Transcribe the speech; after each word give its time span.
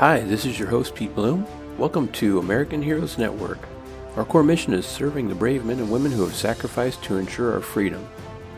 Hi, 0.00 0.20
this 0.20 0.44
is 0.44 0.58
your 0.58 0.68
host, 0.68 0.94
Pete 0.94 1.14
Blum. 1.14 1.46
Welcome 1.78 2.08
to 2.08 2.38
American 2.38 2.82
Heroes 2.82 3.16
Network. 3.16 3.58
Our 4.16 4.26
core 4.26 4.42
mission 4.42 4.74
is 4.74 4.84
serving 4.84 5.26
the 5.26 5.34
brave 5.34 5.64
men 5.64 5.78
and 5.78 5.90
women 5.90 6.12
who 6.12 6.22
have 6.22 6.34
sacrificed 6.34 7.02
to 7.04 7.16
ensure 7.16 7.54
our 7.54 7.62
freedom. 7.62 8.06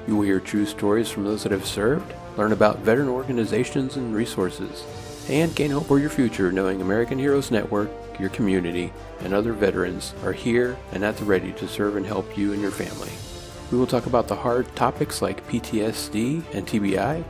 You 0.09 0.17
will 0.17 0.25
hear 0.25 0.41
true 0.41 0.67
stories 0.67 1.09
from 1.09 1.23
those 1.23 1.45
that 1.45 1.53
have 1.53 1.65
served, 1.65 2.13
learn 2.37 2.51
about 2.51 2.81
veteran 2.81 3.09
organizations 3.09 3.95
and 3.95 4.17
resources, 4.17 4.85
and 5.29 5.55
gain 5.55 5.71
hope 5.71 5.87
for 5.87 6.01
your 6.01 6.11
future 6.11 6.51
knowing 6.51 6.81
American 6.81 7.21
Heroes 7.21 7.53
Network, 7.53 7.89
your 8.19 8.31
community, 8.31 8.93
and 9.21 9.33
other 9.33 9.53
veterans 9.53 10.15
are 10.25 10.33
here 10.33 10.77
and 10.91 11.05
at 11.05 11.19
the 11.19 11.25
ready 11.25 11.53
to 11.53 11.69
serve 11.69 11.95
and 11.95 12.05
help 12.05 12.37
you 12.37 12.53
and 12.53 12.61
your 12.61 12.73
family. 12.73 13.13
We 13.71 13.79
will 13.79 13.87
talk 13.87 14.07
about 14.07 14.27
the 14.27 14.35
hard 14.35 14.75
topics 14.75 15.23
like 15.23 15.47
PTSD 15.47 16.53
and 16.53 16.67
TBI. 16.67 17.23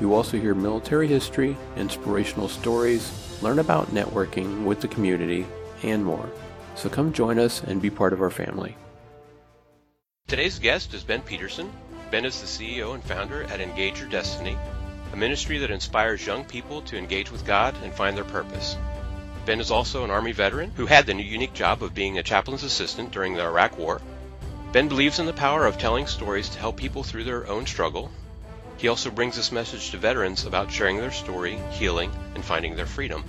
You 0.00 0.10
will 0.10 0.18
also 0.18 0.38
hear 0.38 0.54
military 0.54 1.08
history, 1.08 1.56
inspirational 1.76 2.48
stories, 2.48 3.25
learn 3.42 3.58
about 3.58 3.94
networking 3.94 4.64
with 4.64 4.80
the 4.80 4.88
community, 4.88 5.46
and 5.82 6.04
more. 6.04 6.28
So 6.74 6.88
come 6.88 7.12
join 7.12 7.38
us 7.38 7.62
and 7.62 7.80
be 7.80 7.90
part 7.90 8.12
of 8.12 8.20
our 8.20 8.30
family. 8.30 8.76
Today's 10.26 10.58
guest 10.58 10.92
is 10.94 11.04
Ben 11.04 11.22
Peterson. 11.22 11.72
Ben 12.10 12.24
is 12.24 12.40
the 12.40 12.46
CEO 12.46 12.94
and 12.94 13.02
founder 13.04 13.44
at 13.44 13.60
Engage 13.60 14.00
Your 14.00 14.08
Destiny, 14.08 14.58
a 15.12 15.16
ministry 15.16 15.58
that 15.58 15.70
inspires 15.70 16.26
young 16.26 16.44
people 16.44 16.82
to 16.82 16.98
engage 16.98 17.30
with 17.30 17.46
God 17.46 17.74
and 17.82 17.92
find 17.92 18.16
their 18.16 18.24
purpose. 18.24 18.76
Ben 19.44 19.60
is 19.60 19.70
also 19.70 20.02
an 20.02 20.10
Army 20.10 20.32
veteran 20.32 20.72
who 20.72 20.86
had 20.86 21.06
the 21.06 21.14
unique 21.14 21.54
job 21.54 21.82
of 21.82 21.94
being 21.94 22.18
a 22.18 22.22
chaplain's 22.22 22.64
assistant 22.64 23.12
during 23.12 23.34
the 23.34 23.44
Iraq 23.44 23.78
War. 23.78 24.02
Ben 24.72 24.88
believes 24.88 25.20
in 25.20 25.26
the 25.26 25.32
power 25.32 25.64
of 25.64 25.78
telling 25.78 26.06
stories 26.06 26.48
to 26.48 26.58
help 26.58 26.76
people 26.76 27.04
through 27.04 27.24
their 27.24 27.46
own 27.46 27.64
struggle. 27.64 28.10
He 28.78 28.88
also 28.88 29.10
brings 29.10 29.36
this 29.36 29.52
message 29.52 29.90
to 29.90 29.98
veterans 29.98 30.44
about 30.44 30.70
sharing 30.70 30.98
their 30.98 31.12
story, 31.12 31.58
healing, 31.72 32.12
and 32.34 32.44
finding 32.44 32.76
their 32.76 32.86
freedom. 32.86 33.24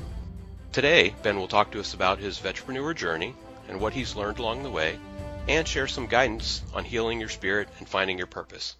Today, 0.73 1.15
Ben 1.23 1.37
will 1.37 1.47
talk 1.47 1.71
to 1.71 1.79
us 1.79 1.93
about 1.93 2.19
his 2.19 2.37
veteranpreneur 2.37 2.95
journey 2.95 3.33
and 3.69 3.79
what 3.79 3.93
he's 3.93 4.15
learned 4.15 4.39
along 4.39 4.63
the 4.63 4.69
way, 4.69 4.99
and 5.47 5.67
share 5.67 5.87
some 5.87 6.07
guidance 6.07 6.61
on 6.73 6.83
healing 6.83 7.19
your 7.19 7.29
spirit 7.29 7.69
and 7.79 7.87
finding 7.87 8.17
your 8.17 8.27
purpose. 8.27 8.75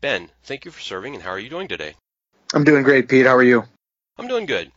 Ben, 0.00 0.30
thank 0.44 0.64
you 0.64 0.70
for 0.70 0.80
serving, 0.80 1.14
and 1.14 1.22
how 1.22 1.30
are 1.30 1.38
you 1.38 1.50
doing 1.50 1.68
today? 1.68 1.94
I'm 2.54 2.64
doing 2.64 2.82
great, 2.82 3.08
Pete. 3.08 3.26
How 3.26 3.36
are 3.36 3.42
you? 3.42 3.64
I'm 4.18 4.28
doing 4.28 4.46
good. 4.46 4.72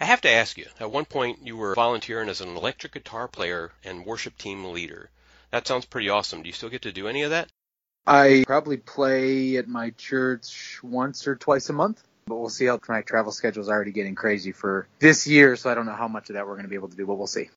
I 0.00 0.04
have 0.04 0.20
to 0.20 0.30
ask 0.30 0.56
you, 0.56 0.66
at 0.78 0.92
one 0.92 1.04
point 1.04 1.40
you 1.42 1.56
were 1.56 1.74
volunteering 1.74 2.28
as 2.28 2.40
an 2.40 2.56
electric 2.56 2.92
guitar 2.92 3.26
player 3.26 3.72
and 3.82 4.06
worship 4.06 4.38
team 4.38 4.64
leader. 4.64 5.10
That 5.50 5.66
sounds 5.66 5.86
pretty 5.86 6.08
awesome. 6.08 6.42
Do 6.42 6.48
you 6.48 6.52
still 6.52 6.68
get 6.68 6.82
to 6.82 6.92
do 6.92 7.08
any 7.08 7.22
of 7.22 7.30
that? 7.30 7.48
I 8.08 8.44
probably 8.46 8.78
play 8.78 9.58
at 9.58 9.68
my 9.68 9.90
church 9.90 10.80
once 10.82 11.26
or 11.26 11.36
twice 11.36 11.68
a 11.68 11.74
month, 11.74 12.02
but 12.26 12.36
we'll 12.36 12.48
see 12.48 12.64
how 12.64 12.80
my 12.88 13.02
travel 13.02 13.32
schedule 13.32 13.62
is 13.62 13.68
already 13.68 13.92
getting 13.92 14.14
crazy 14.14 14.52
for 14.52 14.88
this 14.98 15.26
year, 15.26 15.56
so 15.56 15.70
I 15.70 15.74
don't 15.74 15.84
know 15.84 15.92
how 15.92 16.08
much 16.08 16.30
of 16.30 16.34
that 16.34 16.46
we're 16.46 16.54
going 16.54 16.64
to 16.64 16.70
be 16.70 16.74
able 16.74 16.88
to 16.88 16.96
do, 16.96 17.06
but 17.06 17.16
we'll 17.16 17.26
see. 17.26 17.50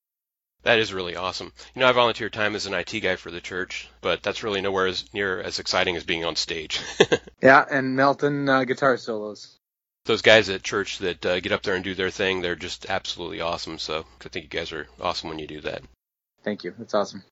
That 0.64 0.78
is 0.78 0.94
really 0.94 1.16
awesome. 1.16 1.54
You 1.74 1.80
know, 1.80 1.88
I 1.88 1.94
volunteer 1.94 2.30
time 2.30 2.56
as 2.56 2.66
an 2.66 2.74
IT 2.74 3.00
guy 3.00 3.16
for 3.16 3.32
the 3.32 3.40
church, 3.40 3.88
but 4.02 4.22
that's 4.22 4.44
really 4.44 4.60
nowhere 4.60 4.88
as 4.88 5.06
near 5.14 5.40
as 5.40 5.60
exciting 5.60 5.96
as 5.96 6.04
being 6.04 6.26
on 6.26 6.36
stage. 6.36 6.82
yeah, 7.42 7.66
and 7.72 7.96
Melton 7.96 8.50
uh, 8.50 8.66
guitar 8.66 8.98
solos. 8.98 9.58
Those 10.04 10.22
guys 10.22 10.50
at 10.50 10.64
church 10.64 11.00
that 11.00 11.26
uh, 11.26 11.40
get 11.40 11.54
up 11.54 11.64
there 11.64 11.76
and 11.76 11.84
do 11.84 11.96
their 11.96 12.10
thing, 12.10 12.42
they're 12.42 12.56
just 12.56 12.88
absolutely 12.90 13.40
awesome. 13.40 13.80
So 13.80 14.06
I 14.26 14.30
think 14.30 14.44
you 14.44 14.60
guys 14.60 14.74
are 14.74 14.88
awesome 15.00 15.30
when 15.30 15.40
you 15.40 15.48
do 15.48 15.62
that. 15.62 15.82
Thank 16.44 16.66
you. 16.66 16.74
That's 16.78 16.94
awesome. 16.94 17.24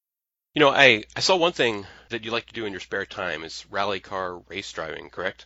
You 0.56 0.62
know, 0.62 0.70
I, 0.70 1.04
I 1.16 1.20
saw 1.20 1.36
one 1.36 1.52
thing 1.52 1.86
that 2.10 2.26
you 2.26 2.32
like 2.32 2.48
to 2.48 2.54
do 2.54 2.66
in 2.66 2.74
your 2.74 2.80
spare 2.80 3.06
time 3.06 3.44
is 3.44 3.66
rally 3.70 4.00
car 4.00 4.40
race 4.50 4.72
driving, 4.74 5.10
correct? 5.10 5.46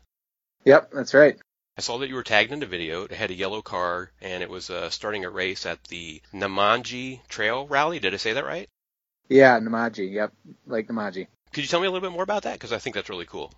Yep, 0.64 0.92
that's 0.94 1.14
right. 1.14 1.38
I 1.78 1.82
saw 1.82 1.98
that 1.98 2.08
you 2.08 2.16
were 2.16 2.24
tagged 2.24 2.54
in 2.54 2.64
a 2.64 2.68
video. 2.68 3.04
It 3.04 3.12
had 3.12 3.30
a 3.30 3.36
yellow 3.36 3.62
car, 3.62 4.12
and 4.22 4.42
it 4.42 4.50
was 4.50 4.70
uh, 4.70 4.90
starting 4.90 5.26
a 5.26 5.30
race 5.30 5.66
at 5.66 5.84
the 5.86 6.22
Nemadji 6.34 7.28
Trail 7.28 7.68
Rally. 7.68 8.00
Did 8.00 8.14
I 8.14 8.18
say 8.18 8.34
that 8.34 8.46
right? 8.46 8.70
Yeah, 9.28 9.60
Nemadji. 9.60 10.12
Yep, 10.14 10.34
Lake 10.68 10.88
Nemadji. 10.88 11.28
Could 11.52 11.64
you 11.64 11.68
tell 11.68 11.82
me 11.82 11.88
a 11.88 11.92
little 11.92 12.08
bit 12.08 12.14
more 12.14 12.24
about 12.24 12.44
that? 12.44 12.54
Because 12.54 12.72
I 12.72 12.78
think 12.78 12.96
that's 12.96 13.10
really 13.10 13.26
cool. 13.26 13.52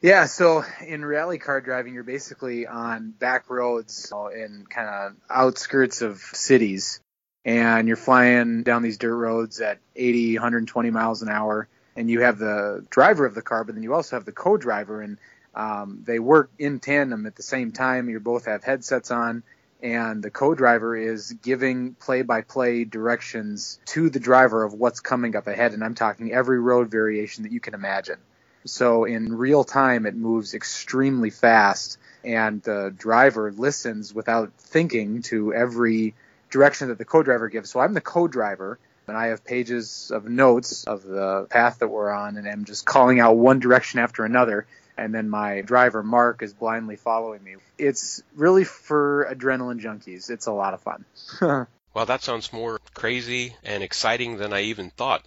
Yeah, 0.00 0.26
so 0.26 0.64
in 0.86 1.04
rally 1.04 1.38
car 1.38 1.60
driving, 1.60 1.94
you're 1.94 2.04
basically 2.04 2.66
on 2.66 3.10
back 3.10 3.50
roads 3.50 4.12
in 4.34 4.64
kind 4.68 4.88
of 4.88 5.12
outskirts 5.28 6.02
of 6.02 6.20
cities 6.20 7.00
and 7.46 7.86
you're 7.86 7.96
flying 7.96 8.64
down 8.64 8.82
these 8.82 8.98
dirt 8.98 9.16
roads 9.16 9.60
at 9.60 9.78
80, 9.94 10.34
120 10.34 10.90
miles 10.90 11.22
an 11.22 11.28
hour, 11.28 11.68
and 11.94 12.10
you 12.10 12.20
have 12.22 12.38
the 12.38 12.84
driver 12.90 13.24
of 13.24 13.36
the 13.36 13.40
car, 13.40 13.62
but 13.62 13.76
then 13.76 13.84
you 13.84 13.94
also 13.94 14.16
have 14.16 14.24
the 14.24 14.32
co-driver, 14.32 15.00
and 15.00 15.16
um, 15.54 16.02
they 16.04 16.18
work 16.18 16.50
in 16.58 16.80
tandem 16.80 17.24
at 17.24 17.36
the 17.36 17.44
same 17.44 17.70
time. 17.70 18.08
You 18.08 18.18
both 18.18 18.46
have 18.46 18.64
headsets 18.64 19.12
on, 19.12 19.44
and 19.80 20.24
the 20.24 20.30
co-driver 20.30 20.96
is 20.96 21.34
giving 21.34 21.94
play-by-play 21.94 22.82
directions 22.82 23.78
to 23.86 24.10
the 24.10 24.20
driver 24.20 24.64
of 24.64 24.74
what's 24.74 24.98
coming 24.98 25.36
up 25.36 25.46
ahead, 25.46 25.72
and 25.72 25.84
I'm 25.84 25.94
talking 25.94 26.32
every 26.32 26.58
road 26.58 26.90
variation 26.90 27.44
that 27.44 27.52
you 27.52 27.60
can 27.60 27.74
imagine. 27.74 28.18
So 28.64 29.04
in 29.04 29.36
real 29.36 29.62
time, 29.62 30.04
it 30.06 30.16
moves 30.16 30.52
extremely 30.52 31.30
fast, 31.30 31.98
and 32.24 32.60
the 32.62 32.92
driver 32.98 33.52
listens 33.52 34.12
without 34.12 34.52
thinking 34.58 35.22
to 35.22 35.54
every 35.54 36.16
direction 36.50 36.88
that 36.88 36.98
the 36.98 37.04
co-driver 37.04 37.48
gives. 37.48 37.70
So 37.70 37.80
I'm 37.80 37.94
the 37.94 38.00
co-driver 38.00 38.78
and 39.08 39.16
I 39.16 39.28
have 39.28 39.44
pages 39.44 40.10
of 40.12 40.28
notes 40.28 40.84
of 40.84 41.02
the 41.02 41.46
path 41.50 41.78
that 41.80 41.88
we're 41.88 42.10
on 42.10 42.36
and 42.36 42.48
I'm 42.48 42.64
just 42.64 42.84
calling 42.84 43.20
out 43.20 43.36
one 43.36 43.60
direction 43.60 44.00
after 44.00 44.24
another. 44.24 44.66
And 44.98 45.14
then 45.14 45.28
my 45.28 45.60
driver, 45.60 46.02
Mark, 46.02 46.42
is 46.42 46.54
blindly 46.54 46.96
following 46.96 47.44
me. 47.44 47.56
It's 47.78 48.22
really 48.34 48.64
for 48.64 49.28
adrenaline 49.30 49.80
junkies. 49.80 50.30
It's 50.30 50.46
a 50.46 50.52
lot 50.52 50.72
of 50.72 50.80
fun. 50.80 51.04
well, 51.94 52.06
that 52.06 52.22
sounds 52.22 52.52
more 52.52 52.80
crazy 52.94 53.54
and 53.62 53.82
exciting 53.82 54.38
than 54.38 54.54
I 54.54 54.62
even 54.62 54.90
thought. 54.90 55.26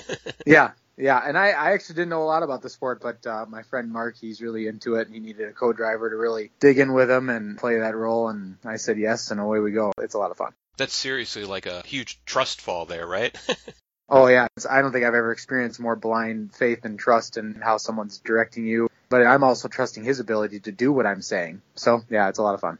yeah, 0.46 0.70
yeah, 1.00 1.20
and 1.24 1.36
I, 1.36 1.48
I 1.48 1.72
actually 1.72 1.94
didn't 1.96 2.10
know 2.10 2.22
a 2.22 2.24
lot 2.24 2.42
about 2.42 2.60
the 2.60 2.68
sport, 2.68 3.00
but 3.00 3.26
uh, 3.26 3.46
my 3.48 3.62
friend 3.62 3.90
Mark, 3.90 4.16
he's 4.18 4.42
really 4.42 4.66
into 4.66 4.96
it, 4.96 5.06
and 5.06 5.14
he 5.14 5.20
needed 5.20 5.48
a 5.48 5.52
co-driver 5.52 6.10
to 6.10 6.16
really 6.16 6.50
dig 6.60 6.78
in 6.78 6.92
with 6.92 7.10
him 7.10 7.30
and 7.30 7.56
play 7.56 7.78
that 7.78 7.96
role, 7.96 8.28
and 8.28 8.58
I 8.66 8.76
said 8.76 8.98
yes, 8.98 9.30
and 9.30 9.40
away 9.40 9.60
we 9.60 9.72
go. 9.72 9.92
It's 9.98 10.14
a 10.14 10.18
lot 10.18 10.30
of 10.30 10.36
fun. 10.36 10.52
That's 10.80 10.94
seriously 10.94 11.44
like 11.44 11.66
a 11.66 11.82
huge 11.82 12.18
trust 12.24 12.62
fall 12.62 12.86
there, 12.86 13.06
right? 13.06 13.36
oh 14.08 14.28
yeah, 14.28 14.46
I 14.68 14.80
don't 14.80 14.92
think 14.92 15.04
I've 15.04 15.14
ever 15.14 15.30
experienced 15.30 15.78
more 15.78 15.94
blind 15.94 16.54
faith 16.54 16.86
and 16.86 16.98
trust 16.98 17.36
in 17.36 17.60
how 17.62 17.76
someone's 17.76 18.16
directing 18.16 18.64
you, 18.64 18.88
but 19.10 19.26
I'm 19.26 19.44
also 19.44 19.68
trusting 19.68 20.04
his 20.04 20.20
ability 20.20 20.60
to 20.60 20.72
do 20.72 20.90
what 20.90 21.04
I'm 21.04 21.20
saying. 21.20 21.60
So 21.74 22.00
yeah, 22.08 22.30
it's 22.30 22.38
a 22.38 22.42
lot 22.42 22.54
of 22.54 22.62
fun. 22.62 22.78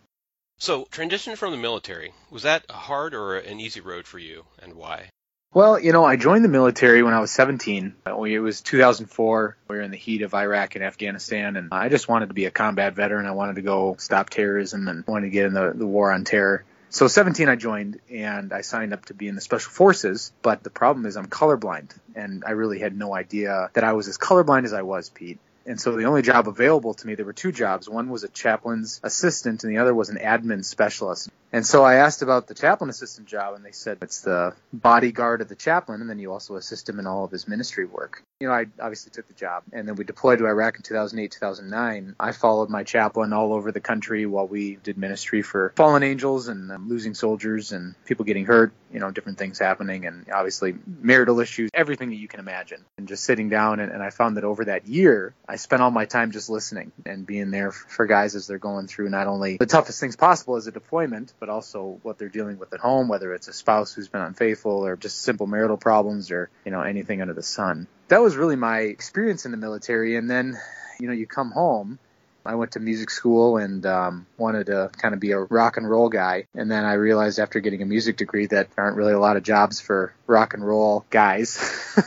So 0.56 0.87
transition 0.91 1.37
from 1.37 1.50
the 1.50 1.59
military 1.59 2.15
was 2.31 2.44
that 2.44 2.65
a 2.71 2.72
hard 2.72 3.12
or 3.12 3.37
an 3.37 3.60
easy 3.60 3.83
road 3.83 4.06
for 4.06 4.19
you, 4.19 4.47
and 4.62 4.77
why? 4.77 5.10
Well, 5.53 5.78
you 5.78 5.93
know, 5.93 6.06
I 6.06 6.16
joined 6.16 6.43
the 6.43 6.49
military 6.49 7.03
when 7.03 7.12
I 7.12 7.21
was 7.21 7.31
17. 7.33 7.97
It 8.06 8.39
was 8.39 8.62
2004. 8.62 9.56
We 9.69 9.77
were 9.77 9.83
in 9.83 9.91
the 9.91 9.99
heat 9.99 10.22
of 10.22 10.33
Iraq 10.33 10.75
and 10.75 10.83
Afghanistan, 10.83 11.59
and 11.59 11.69
I 11.71 11.91
just 11.91 12.09
wanted 12.09 12.28
to 12.28 12.34
be 12.34 12.47
a 12.47 12.50
combat 12.50 12.94
veteran. 12.94 13.27
I 13.27 13.33
wanted 13.33 13.56
to 13.56 13.62
go 13.62 13.97
stop 13.99 14.31
terrorism 14.31 14.89
and 14.89 15.06
wanted 15.06 15.27
to 15.27 15.31
get 15.33 15.44
in 15.44 15.53
the, 15.53 15.75
the 15.75 15.87
war 15.87 16.10
on 16.12 16.25
terror. 16.25 16.65
So 16.93 17.06
17, 17.06 17.49
I 17.49 17.55
joined 17.55 18.01
and 18.12 18.53
I 18.53 18.62
signed 18.62 18.93
up 18.93 19.06
to 19.06 19.15
be 19.15 19.28
in 19.28 19.37
the 19.37 19.41
special 19.41 19.71
forces. 19.71 20.33
But 20.43 20.65
the 20.65 20.71
problem 20.71 21.06
is 21.06 21.17
I'm 21.17 21.28
colorblind, 21.28 21.97
and 22.17 22.43
I 22.45 22.51
really 22.51 22.81
had 22.81 22.99
no 22.99 23.15
idea 23.15 23.71
that 23.75 23.84
I 23.84 23.93
was 23.93 24.09
as 24.09 24.19
colorblind 24.19 24.65
as 24.65 24.73
I 24.73 24.83
was, 24.83 25.09
Pete. 25.09 25.39
And 25.67 25.81
so 25.81 25.95
the 25.95 26.05
only 26.05 26.23
job 26.23 26.49
available 26.49 26.95
to 26.95 27.06
me, 27.06 27.15
there 27.15 27.25
were 27.25 27.33
two 27.33 27.53
jobs. 27.53 27.89
One 27.89 28.09
was 28.09 28.25
a 28.25 28.28
chaplain's 28.28 29.01
assistant, 29.05 29.62
and 29.62 29.73
the 29.73 29.78
other 29.78 29.95
was 29.95 30.09
an 30.09 30.17
admin 30.17 30.65
specialist. 30.65 31.31
And 31.53 31.66
so 31.66 31.83
I 31.83 31.97
asked 31.97 32.22
about 32.22 32.47
the 32.47 32.55
chaplain 32.55 32.91
assistant 32.91 33.27
job, 33.27 33.55
and 33.55 33.65
they 33.65 33.72
said 33.72 33.99
it's 34.03 34.21
the 34.21 34.55
bodyguard 34.72 35.41
of 35.41 35.49
the 35.49 35.56
chaplain, 35.56 36.00
and 36.00 36.09
then 36.09 36.19
you 36.19 36.33
also 36.33 36.55
assist 36.56 36.88
him 36.88 37.00
in 37.00 37.06
all 37.06 37.25
of 37.25 37.31
his 37.31 37.49
ministry 37.49 37.87
work. 37.87 38.22
You 38.38 38.49
know, 38.49 38.55
I 38.55 38.66
obviously 38.81 39.11
took 39.11 39.27
the 39.27 39.34
job, 39.34 39.65
and 39.72 39.87
then 39.87 39.97
we 39.97 40.05
deployed 40.05 40.39
to 40.39 40.47
Iraq 40.47 40.77
in 40.77 40.83
2008, 40.83 41.33
2009. 41.33 42.15
I 42.21 42.33
followed 42.33 42.71
my 42.71 42.84
chaplain 42.84 43.33
all 43.33 43.53
over 43.53 43.72
the 43.72 43.81
country 43.81 44.27
while 44.27 44.47
we 44.47 44.77
did 44.77 44.97
ministry 44.97 45.43
for 45.43 45.72
fallen 45.77 46.03
angels 46.03 46.49
and 46.49 46.71
um, 46.71 46.89
losing 46.89 47.15
soldiers 47.15 47.72
and 47.72 47.95
people 48.04 48.24
getting 48.24 48.47
hurt, 48.47 48.72
you 48.92 49.01
know, 49.01 49.10
different 49.10 49.39
things 49.39 49.59
happening, 49.59 50.07
and 50.07 50.27
obviously 50.33 50.77
marital 50.86 51.41
issues, 51.41 51.71
everything 51.74 52.10
that 52.10 52.16
you 52.16 52.28
can 52.28 52.41
imagine. 52.41 52.84
And 52.97 53.09
just 53.09 53.24
sitting 53.24 53.48
down, 53.48 53.80
and, 53.80 53.91
and 53.91 54.03
I 54.03 54.10
found 54.10 54.36
that 54.36 54.45
over 54.45 54.66
that 54.66 54.86
year, 54.86 55.34
I 55.48 55.57
spent 55.57 55.83
all 55.83 55.91
my 55.91 56.04
time 56.04 56.30
just 56.30 56.48
listening 56.48 56.92
and 57.04 57.27
being 57.27 57.51
there 57.51 57.72
for 57.72 58.07
guys 58.07 58.36
as 58.36 58.47
they're 58.47 58.59
going 58.59 58.86
through 58.86 59.10
not 59.10 59.27
only 59.27 59.57
the 59.57 59.66
toughest 59.66 59.98
things 59.98 60.15
possible 60.15 60.54
as 60.57 60.69
a 60.69 60.72
deployment, 60.72 61.34
but 61.41 61.48
also 61.48 61.98
what 62.03 62.19
they're 62.19 62.28
dealing 62.28 62.59
with 62.59 62.72
at 62.72 62.81
home, 62.81 63.09
whether 63.09 63.34
it's 63.34 63.48
a 63.48 63.53
spouse 63.53 63.92
who's 63.92 64.09
been 64.09 64.21
unfaithful 64.21 64.87
or 64.87 64.97
just 64.97 65.22
simple 65.22 65.47
marital 65.47 65.78
problems 65.78 66.31
or, 66.31 66.51
you 66.65 66.71
know, 66.71 66.83
anything 66.83 67.22
under 67.22 67.34
the 67.34 67.42
sun. 67.42 67.89
That 68.09 68.21
was 68.21 68.37
really 68.37 68.57
my 68.57 68.81
experience 68.81 69.47
in 69.47 69.51
the 69.51 69.57
military. 69.57 70.16
And 70.16 70.31
then, 70.31 70.59
you 71.01 71.09
know, 71.09 71.15
you 71.15 71.27
come 71.27 71.51
home. 71.51 71.98
I 72.45 72.54
went 72.54 72.72
to 72.72 72.81
music 72.81 73.10
school 73.10 73.59
and 73.59 73.84
um, 73.84 74.27
wanted 74.39 74.66
to 74.66 74.91
kind 74.97 75.15
of 75.15 75.21
be 75.21 75.33
a 75.33 75.41
rock 75.41 75.77
and 75.77 75.89
roll 75.89 76.09
guy. 76.09 76.47
And 76.54 76.71
then 76.71 76.84
I 76.84 76.95
realized 76.95 77.39
after 77.39 77.60
getting 77.60 77.83
a 77.83 77.86
music 77.86 78.16
degree 78.16 78.47
that 78.47 78.71
there 78.71 78.84
aren't 78.84 78.97
really 78.97 79.13
a 79.13 79.19
lot 79.19 79.36
of 79.36 79.43
jobs 79.43 79.81
for 79.81 80.15
rock 80.27 80.54
and 80.54 80.66
roll 80.66 81.04
guys, 81.10 81.59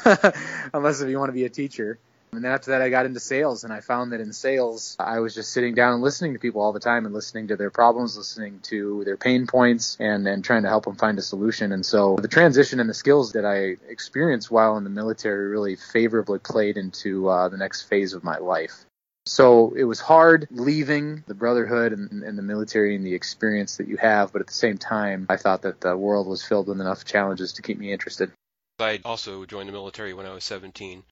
unless 0.74 1.02
if 1.02 1.10
you 1.10 1.20
want 1.20 1.30
to 1.30 1.34
be 1.34 1.46
a 1.46 1.50
teacher. 1.50 2.00
And 2.36 2.44
then 2.44 2.52
after 2.52 2.72
that, 2.72 2.82
I 2.82 2.90
got 2.90 3.06
into 3.06 3.20
sales 3.20 3.64
and 3.64 3.72
I 3.72 3.82
found 3.82 4.12
that 4.12 4.20
in 4.20 4.34
sales, 4.34 4.96
I 5.00 5.20
was 5.20 5.36
just 5.36 5.52
sitting 5.52 5.76
down 5.76 5.94
and 5.94 6.02
listening 6.02 6.34
to 6.34 6.40
people 6.40 6.62
all 6.62 6.74
the 6.74 6.80
time 6.80 7.06
and 7.06 7.14
listening 7.14 7.50
to 7.50 7.56
their 7.56 7.70
problems, 7.70 8.18
listening 8.18 8.60
to 8.64 9.04
their 9.06 9.18
pain 9.18 9.46
points 9.46 9.98
and, 10.00 10.28
and 10.28 10.44
trying 10.44 10.64
to 10.64 10.70
help 10.70 10.86
them 10.86 10.96
find 10.96 11.20
a 11.20 11.22
solution. 11.22 11.72
And 11.72 11.86
so 11.86 12.18
the 12.20 12.28
transition 12.28 12.80
and 12.80 12.90
the 12.90 12.96
skills 12.96 13.34
that 13.34 13.46
I 13.46 13.78
experienced 13.90 14.50
while 14.50 14.78
in 14.78 14.84
the 14.84 14.90
military 14.90 15.48
really 15.48 15.76
favorably 15.76 16.40
played 16.40 16.78
into 16.78 17.30
uh, 17.30 17.50
the 17.50 17.58
next 17.58 17.84
phase 17.84 18.14
of 18.14 18.24
my 18.24 18.40
life. 18.40 18.86
So 19.26 19.74
it 19.76 19.86
was 19.86 20.00
hard 20.00 20.48
leaving 20.52 21.24
the 21.28 21.36
brotherhood 21.36 21.94
and, 21.94 22.24
and, 22.24 22.38
the 22.38 22.42
military 22.42 22.96
and 22.96 23.06
the 23.06 23.14
experience 23.14 23.78
that 23.78 23.88
you 23.88 23.96
have, 23.98 24.34
but 24.34 24.42
at 24.42 24.48
the 24.48 24.54
same 24.54 24.78
time, 24.78 25.28
I 25.30 25.38
thought 25.38 25.62
that 25.62 25.80
the 25.80 25.96
world 25.96 26.28
was 26.28 26.44
filled 26.44 26.68
with 26.68 26.82
enough 26.82 27.06
challenges 27.06 27.54
to 27.54 27.62
keep 27.62 27.78
me 27.78 27.94
interested. 27.94 28.32
I 28.80 29.00
also 29.06 29.46
joined 29.46 29.70
the 29.70 29.74
military 29.74 30.14
when 30.14 30.26
I 30.26 30.34
was 30.34 30.44
17. 30.44 31.04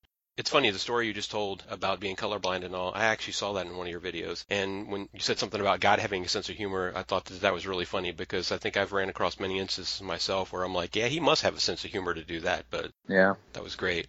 It's 0.42 0.50
funny, 0.50 0.72
the 0.72 0.80
story 0.80 1.06
you 1.06 1.14
just 1.14 1.30
told 1.30 1.64
about 1.70 2.00
being 2.00 2.16
colorblind 2.16 2.66
and 2.66 2.74
all, 2.74 2.92
I 2.96 3.06
actually 3.06 3.34
saw 3.34 3.54
that 3.54 3.68
in 3.68 3.78
one 3.78 3.86
of 3.86 3.92
your 3.92 4.00
videos. 4.00 4.44
And 4.50 4.88
when 4.88 5.08
you 5.14 5.20
said 5.20 5.38
something 5.38 5.62
about 5.62 5.82
God 5.82 6.00
having 6.00 6.26
a 6.26 6.28
sense 6.28 6.50
of 6.50 6.56
humor, 6.56 6.92
I 6.96 7.04
thought 7.04 7.26
that 7.26 7.42
that 7.42 7.54
was 7.54 7.68
really 7.68 7.86
funny 7.86 8.12
because 8.12 8.52
I 8.52 8.58
think 8.58 8.76
I've 8.76 8.92
ran 8.92 9.10
across 9.10 9.40
many 9.40 9.60
instances 9.60 10.02
myself 10.02 10.52
where 10.52 10.64
I'm 10.64 10.74
like, 10.74 10.96
yeah, 10.96 11.06
he 11.06 11.20
must 11.20 11.44
have 11.44 11.56
a 11.56 11.60
sense 11.60 11.86
of 11.86 11.92
humor 11.92 12.16
to 12.16 12.24
do 12.24 12.40
that. 12.40 12.66
But 12.72 12.90
yeah, 13.08 13.36
that 13.54 13.62
was 13.62 13.76
great. 13.76 14.08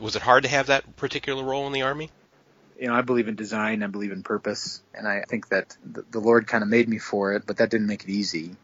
Was 0.00 0.14
it 0.14 0.22
hard 0.22 0.44
to 0.44 0.48
have 0.50 0.68
that 0.68 0.94
particular 0.94 1.42
role 1.42 1.66
in 1.66 1.72
the 1.72 1.82
Army? 1.82 2.10
You 2.78 2.86
know, 2.86 2.94
I 2.94 3.02
believe 3.02 3.26
in 3.26 3.34
design, 3.34 3.82
I 3.82 3.88
believe 3.88 4.12
in 4.12 4.22
purpose, 4.22 4.80
and 4.94 5.08
I 5.08 5.24
think 5.28 5.48
that 5.48 5.76
the 5.82 6.20
Lord 6.20 6.46
kind 6.46 6.62
of 6.62 6.70
made 6.70 6.88
me 6.88 6.98
for 6.98 7.32
it, 7.32 7.44
but 7.44 7.56
that 7.56 7.70
didn't 7.70 7.88
make 7.88 8.04
it 8.04 8.08
easy. 8.08 8.54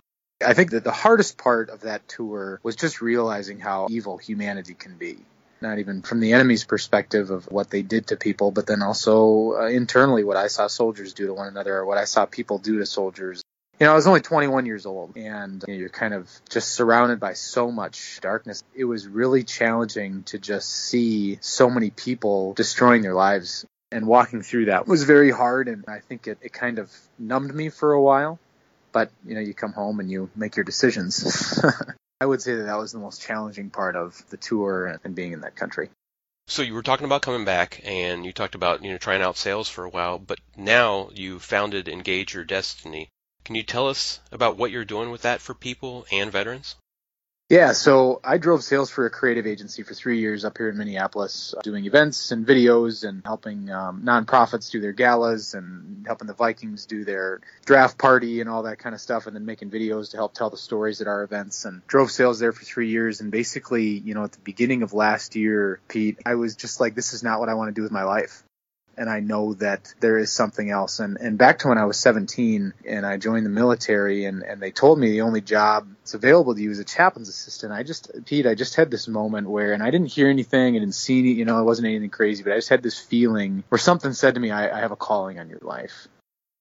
I 0.47 0.55
think 0.55 0.71
that 0.71 0.85
the 0.85 0.93
hardest 0.93 1.37
part 1.37 1.69
of 1.69 1.81
that 1.81 2.07
tour 2.07 2.61
was 2.63 2.77
just 2.77 3.01
realizing 3.01 3.59
how 3.59 3.89
evil 3.91 4.19
humanity 4.19 4.75
can 4.75 4.97
be 4.97 5.19
not 5.61 5.79
even 5.79 6.03
from 6.03 6.21
the 6.21 6.33
enemy's 6.33 6.65
perspective 6.65 7.31
of 7.31 7.45
what 7.47 7.71
they 7.71 7.83
did 7.83 8.09
to 8.09 8.17
people, 8.17 8.51
but 8.51 8.67
then 8.67 8.83
also 8.83 9.55
uh, 9.55 9.67
internally 9.67 10.25
what 10.25 10.37
I 10.37 10.49
saw 10.49 10.67
soldiers 10.67 11.13
do 11.13 11.27
to 11.27 11.35
one 11.35 11.49
another 11.49 11.77
or 11.77 11.87
what 11.87 11.99
I 11.99 12.05
saw 12.05 12.27
people 12.27 12.59
do 12.59 12.79
to 12.79 12.87
soldiers. 12.87 13.43
You 13.79 13.87
know, 13.87 13.93
I 13.93 13.95
was 13.95 14.07
only 14.09 14.21
21 14.21 14.67
years 14.67 14.87
old 14.87 15.17
and 15.17 15.63
you 15.67 15.75
know, 15.75 15.79
you're 15.79 15.89
kind 15.89 16.13
of 16.13 16.29
just 16.49 16.71
surrounded 16.71 17.21
by 17.21 17.35
so 17.35 17.71
much 17.71 18.19
darkness. 18.21 18.65
It 18.75 18.85
was 18.85 19.07
really 19.07 19.45
challenging 19.45 20.25
to 20.25 20.39
just 20.39 20.69
see 20.69 21.39
so 21.41 21.71
many 21.71 21.91
people 21.91 22.55
destroying 22.55 23.03
their 23.03 23.15
lives 23.15 23.65
and 23.93 24.07
walking 24.07 24.43
through 24.43 24.67
that 24.67 24.89
was 24.89 25.05
very 25.05 25.31
hard 25.31 25.69
and 25.69 25.85
I 25.87 26.01
think 26.01 26.27
it, 26.27 26.39
it 26.43 26.53
kind 26.53 26.79
of 26.79 26.93
numbed 27.19 27.55
me 27.55 27.69
for 27.69 27.93
a 27.93 28.03
while. 28.03 28.39
But, 28.91 29.11
you 29.25 29.35
know, 29.35 29.41
you 29.41 29.55
come 29.55 29.73
home 29.73 30.01
and 30.01 30.11
you 30.11 30.31
make 30.35 30.57
your 30.57 30.65
decisions. 30.65 31.63
I 32.21 32.27
would 32.27 32.43
say 32.43 32.57
that 32.57 32.65
that 32.65 32.79
was 32.79 32.91
the 32.91 32.99
most 32.99 33.23
challenging 33.23 33.71
part 33.71 33.95
of 33.95 34.29
the 34.31 34.37
tour 34.37 34.99
and 35.05 35.15
being 35.15 35.33
in 35.33 35.43
that 35.43 35.55
country. 35.55 35.91
So 36.49 36.63
you 36.63 36.75
were 36.75 36.83
talking 36.83 37.05
about 37.05 37.23
coming 37.23 37.45
back, 37.45 37.81
and 37.85 38.25
you 38.25 38.33
talked 38.33 38.55
about 38.55 38.83
you 38.83 38.91
know 38.91 38.99
trying 38.99 39.23
out 39.23 39.37
sales 39.37 39.69
for 39.69 39.85
a 39.85 39.91
while, 39.91 40.19
but 40.19 40.41
now 40.57 41.11
you 41.13 41.39
founded 41.39 41.89
Engage 41.89 42.35
Your 42.35 42.45
Destiny. 42.45 43.11
Can 43.45 43.55
you 43.55 43.63
tell 43.63 43.89
us 43.89 44.19
about 44.33 44.57
what 44.57 44.71
you're 44.71 44.85
doing 44.85 45.11
with 45.11 45.23
that 45.23 45.41
for 45.41 45.55
people 45.55 46.07
and 46.11 46.33
veterans? 46.33 46.75
Yeah, 47.49 47.73
so 47.73 48.21
I 48.23 48.37
drove 48.37 48.63
sales 48.63 48.91
for 48.91 49.07
a 49.07 49.11
creative 49.11 49.47
agency 49.47 49.83
for 49.83 49.95
three 49.95 50.21
years 50.21 50.45
up 50.45 50.59
here 50.59 50.69
in 50.69 50.77
Minneapolis, 50.77 51.55
uh, 51.57 51.63
doing 51.63 51.87
events 51.87 52.31
and 52.31 52.47
videos 52.47 53.09
and 53.09 53.23
helping 53.25 53.71
um, 53.71 54.03
nonprofits 54.05 54.71
do 54.71 54.83
their 54.83 54.93
galas 54.93 55.55
and 55.55 56.05
helping 56.07 56.27
the 56.27 56.35
Vikings 56.35 56.85
do 56.85 57.07
their 57.07 57.41
draft 57.65 57.97
party 57.97 58.43
and 58.43 58.51
all 58.51 58.65
that 58.65 58.79
kind 58.79 58.95
of 58.95 59.01
stuff, 59.01 59.27
and 59.27 59.35
then 59.35 59.47
making 59.47 59.71
videos 59.71 60.11
to 60.11 60.19
help 60.19 60.35
tell 60.35 60.51
the 60.51 60.59
stories 60.59 61.01
at 61.01 61.07
our 61.07 61.23
events. 61.23 61.65
And 61.65 61.87
drove 61.87 62.11
sales 62.11 62.39
there 62.39 62.53
for 62.53 62.67
three 62.67 62.91
years. 62.91 63.23
And 63.23 63.31
basically, 63.31 63.87
you 63.87 64.13
know, 64.13 64.25
at 64.25 64.33
the 64.33 64.41
beginning 64.41 64.83
of 64.83 64.93
last 64.93 65.35
year, 65.35 65.81
Pete, 65.89 66.19
I 66.27 66.35
was 66.35 66.55
just 66.55 66.81
like, 66.81 66.95
this 66.95 67.15
is 67.15 67.23
not 67.23 67.41
what 67.41 67.49
I 67.49 67.55
want 67.55 67.69
to 67.69 67.75
do 67.75 67.83
with 67.83 67.93
my 67.93 68.05
life 68.05 68.43
and 68.99 69.09
I 69.09 69.21
know 69.21 69.55
that 69.55 69.95
there 70.01 70.19
is 70.19 70.33
something 70.33 70.71
else. 70.71 70.99
And, 70.99 71.17
and 71.19 71.39
back 71.39 71.61
to 71.61 71.69
when 71.69 71.79
I 71.79 71.85
was 71.85 71.97
17 71.99 72.75
and 72.85 73.07
I 73.07 73.17
joined 73.17 73.47
the 73.47 73.51
military 73.51 74.25
and, 74.25 74.43
and 74.43 74.61
they 74.61 74.73
told 74.73 74.99
me 74.99 75.11
the 75.11 75.23
only 75.23 75.41
job 75.41 75.89
that's 76.01 76.15
available 76.15 76.55
to 76.55 76.61
you 76.61 76.71
is 76.71 76.81
a 76.81 76.85
chaplain's 76.85 77.29
assistant. 77.29 77.73
I 77.73 77.85
just, 77.85 78.11
Pete, 78.27 78.47
I 78.47 78.55
just 78.55 78.75
had 78.75 78.91
this 78.91 79.07
moment 79.07 79.49
where, 79.49 79.73
and 79.73 79.83
I 79.83 79.91
didn't 79.91 80.09
hear 80.09 80.29
anything, 80.29 80.75
I 80.75 80.81
didn't 80.81 80.97
see 80.97 81.21
any, 81.21 81.33
you 81.33 81.45
know, 81.45 81.61
it 81.61 81.65
wasn't 81.65 81.87
anything 81.87 82.11
crazy, 82.11 82.43
but 82.43 82.53
I 82.53 82.57
just 82.57 82.69
had 82.69 82.83
this 82.83 82.99
feeling 82.99 83.63
where 83.69 83.79
something 83.79 84.13
said 84.13 84.35
to 84.35 84.41
me, 84.41 84.51
I, 84.51 84.77
I 84.77 84.81
have 84.81 84.93
a 84.93 84.97
calling 84.97 85.39
on 85.39 85.49
your 85.49 85.61
life. 85.63 86.09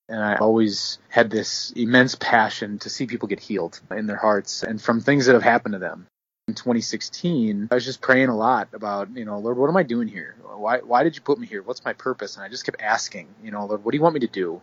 And 0.09 0.23
I 0.23 0.35
always 0.35 0.99
had 1.09 1.29
this 1.29 1.71
immense 1.75 2.15
passion 2.15 2.79
to 2.79 2.89
see 2.89 3.07
people 3.07 3.27
get 3.27 3.41
healed 3.41 3.81
in 3.91 4.05
their 4.05 4.15
hearts 4.15 4.63
and 4.63 4.81
from 4.81 5.01
things 5.01 5.25
that 5.25 5.33
have 5.33 5.43
happened 5.43 5.73
to 5.73 5.79
them 5.79 6.07
in 6.47 6.53
2016, 6.53 7.67
I 7.69 7.75
was 7.75 7.83
just 7.83 8.01
praying 8.01 8.29
a 8.29 8.35
lot 8.35 8.69
about, 8.73 9.09
you 9.15 9.25
know, 9.25 9.37
Lord, 9.39 9.57
what 9.57 9.69
am 9.69 9.75
I 9.75 9.83
doing 9.83 10.07
here? 10.07 10.35
Why, 10.55 10.79
why 10.79 11.03
did 11.03 11.15
you 11.15 11.21
put 11.21 11.37
me 11.37 11.45
here? 11.45 11.61
What's 11.61 11.83
my 11.83 11.93
purpose? 11.93 12.35
And 12.35 12.45
I 12.45 12.49
just 12.49 12.65
kept 12.65 12.81
asking, 12.81 13.27
you 13.43 13.51
know, 13.51 13.65
Lord, 13.65 13.83
what 13.83 13.91
do 13.91 13.97
you 13.97 14.01
want 14.01 14.13
me 14.13 14.21
to 14.21 14.27
do? 14.27 14.61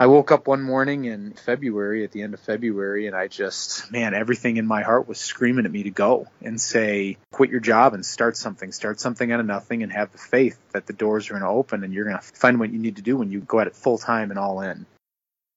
I 0.00 0.06
woke 0.06 0.32
up 0.32 0.48
one 0.48 0.62
morning 0.62 1.04
in 1.04 1.34
February, 1.34 2.02
at 2.02 2.10
the 2.10 2.22
end 2.22 2.34
of 2.34 2.40
February, 2.40 3.06
and 3.06 3.14
I 3.14 3.28
just, 3.28 3.92
man, 3.92 4.14
everything 4.14 4.56
in 4.56 4.66
my 4.66 4.82
heart 4.82 5.06
was 5.06 5.20
screaming 5.20 5.64
at 5.64 5.70
me 5.70 5.84
to 5.84 5.90
go 5.90 6.26
and 6.40 6.60
say, 6.60 7.18
quit 7.30 7.50
your 7.50 7.60
job 7.60 7.94
and 7.94 8.04
start 8.04 8.36
something. 8.36 8.72
Start 8.72 8.98
something 8.98 9.30
out 9.30 9.38
of 9.38 9.46
nothing 9.46 9.82
and 9.84 9.92
have 9.92 10.10
the 10.10 10.18
faith 10.18 10.58
that 10.72 10.86
the 10.86 10.92
doors 10.92 11.28
are 11.28 11.34
going 11.34 11.42
to 11.42 11.48
open 11.48 11.84
and 11.84 11.92
you're 11.92 12.06
going 12.06 12.18
to 12.18 12.22
find 12.22 12.58
what 12.58 12.72
you 12.72 12.80
need 12.80 12.96
to 12.96 13.02
do 13.02 13.16
when 13.16 13.30
you 13.30 13.40
go 13.40 13.60
at 13.60 13.68
it 13.68 13.76
full 13.76 13.98
time 13.98 14.30
and 14.30 14.40
all 14.40 14.60
in. 14.62 14.86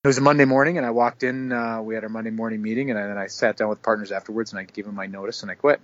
It 0.05 0.07
was 0.07 0.19
a 0.19 0.21
Monday 0.21 0.45
morning, 0.45 0.77
and 0.77 0.85
I 0.85 0.91
walked 0.91 1.23
in. 1.23 1.51
Uh, 1.51 1.81
we 1.81 1.95
had 1.95 2.03
our 2.03 2.11
Monday 2.11 2.29
morning 2.29 2.61
meeting, 2.61 2.91
and 2.91 2.99
then 2.99 3.17
I 3.17 3.25
sat 3.25 3.57
down 3.57 3.69
with 3.69 3.81
partners 3.81 4.11
afterwards, 4.11 4.51
and 4.51 4.59
I 4.59 4.63
gave 4.65 4.85
them 4.85 4.93
my 4.93 5.07
notice, 5.07 5.41
and 5.41 5.49
I 5.49 5.55
quit. 5.55 5.81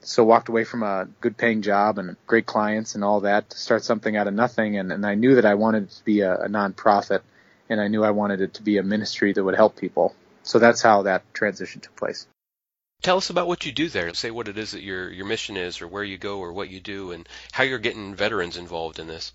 So 0.00 0.24
walked 0.24 0.48
away 0.48 0.64
from 0.64 0.82
a 0.82 1.06
good 1.20 1.36
paying 1.36 1.62
job 1.62 1.98
and 1.98 2.16
great 2.26 2.46
clients 2.46 2.96
and 2.96 3.04
all 3.04 3.20
that 3.20 3.50
to 3.50 3.56
start 3.56 3.84
something 3.84 4.16
out 4.16 4.26
of 4.26 4.34
nothing. 4.34 4.76
And, 4.76 4.90
and 4.90 5.06
I 5.06 5.14
knew 5.14 5.36
that 5.36 5.44
I 5.44 5.54
wanted 5.54 5.88
to 5.88 6.04
be 6.04 6.22
a, 6.22 6.34
a 6.34 6.48
nonprofit, 6.48 7.20
and 7.68 7.80
I 7.80 7.86
knew 7.86 8.02
I 8.02 8.10
wanted 8.10 8.40
it 8.40 8.54
to 8.54 8.64
be 8.64 8.78
a 8.78 8.82
ministry 8.82 9.32
that 9.32 9.44
would 9.44 9.54
help 9.54 9.76
people. 9.76 10.16
So 10.42 10.58
that's 10.58 10.82
how 10.82 11.02
that 11.02 11.22
transition 11.32 11.80
took 11.80 11.94
place. 11.94 12.26
Tell 13.02 13.18
us 13.18 13.30
about 13.30 13.46
what 13.46 13.64
you 13.64 13.70
do 13.70 13.88
there. 13.88 14.12
Say 14.14 14.32
what 14.32 14.48
it 14.48 14.58
is 14.58 14.72
that 14.72 14.82
your 14.82 15.08
your 15.12 15.26
mission 15.26 15.56
is, 15.56 15.80
or 15.80 15.86
where 15.86 16.02
you 16.02 16.18
go, 16.18 16.40
or 16.40 16.52
what 16.52 16.70
you 16.70 16.80
do, 16.80 17.12
and 17.12 17.28
how 17.52 17.62
you're 17.62 17.78
getting 17.78 18.16
veterans 18.16 18.56
involved 18.56 18.98
in 18.98 19.06
this. 19.06 19.32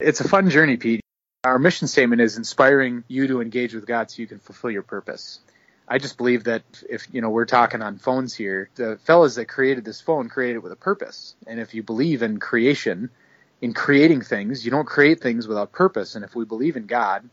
It's 0.00 0.20
a 0.20 0.28
fun 0.28 0.50
journey, 0.50 0.76
Pete. 0.76 1.00
Our 1.44 1.60
mission 1.60 1.86
statement 1.86 2.20
is 2.20 2.36
inspiring 2.36 3.04
you 3.06 3.28
to 3.28 3.40
engage 3.40 3.72
with 3.72 3.86
God 3.86 4.10
so 4.10 4.20
you 4.20 4.26
can 4.26 4.40
fulfill 4.40 4.72
your 4.72 4.82
purpose. 4.82 5.38
I 5.86 5.98
just 5.98 6.16
believe 6.16 6.42
that 6.44 6.64
if 6.90 7.06
you 7.12 7.20
know 7.20 7.30
we're 7.30 7.44
talking 7.44 7.80
on 7.80 7.98
phones 7.98 8.34
here, 8.34 8.70
the 8.74 8.98
fellas 9.04 9.36
that 9.36 9.44
created 9.46 9.84
this 9.84 10.00
phone 10.00 10.28
created 10.28 10.56
it 10.56 10.62
with 10.64 10.72
a 10.72 10.76
purpose. 10.76 11.36
And 11.46 11.60
if 11.60 11.74
you 11.74 11.84
believe 11.84 12.24
in 12.24 12.40
creation, 12.40 13.10
in 13.60 13.72
creating 13.72 14.22
things, 14.22 14.64
you 14.64 14.72
don't 14.72 14.84
create 14.84 15.20
things 15.20 15.46
without 15.46 15.70
purpose. 15.70 16.16
And 16.16 16.24
if 16.24 16.34
we 16.34 16.44
believe 16.44 16.76
in 16.76 16.86
God, 16.86 17.30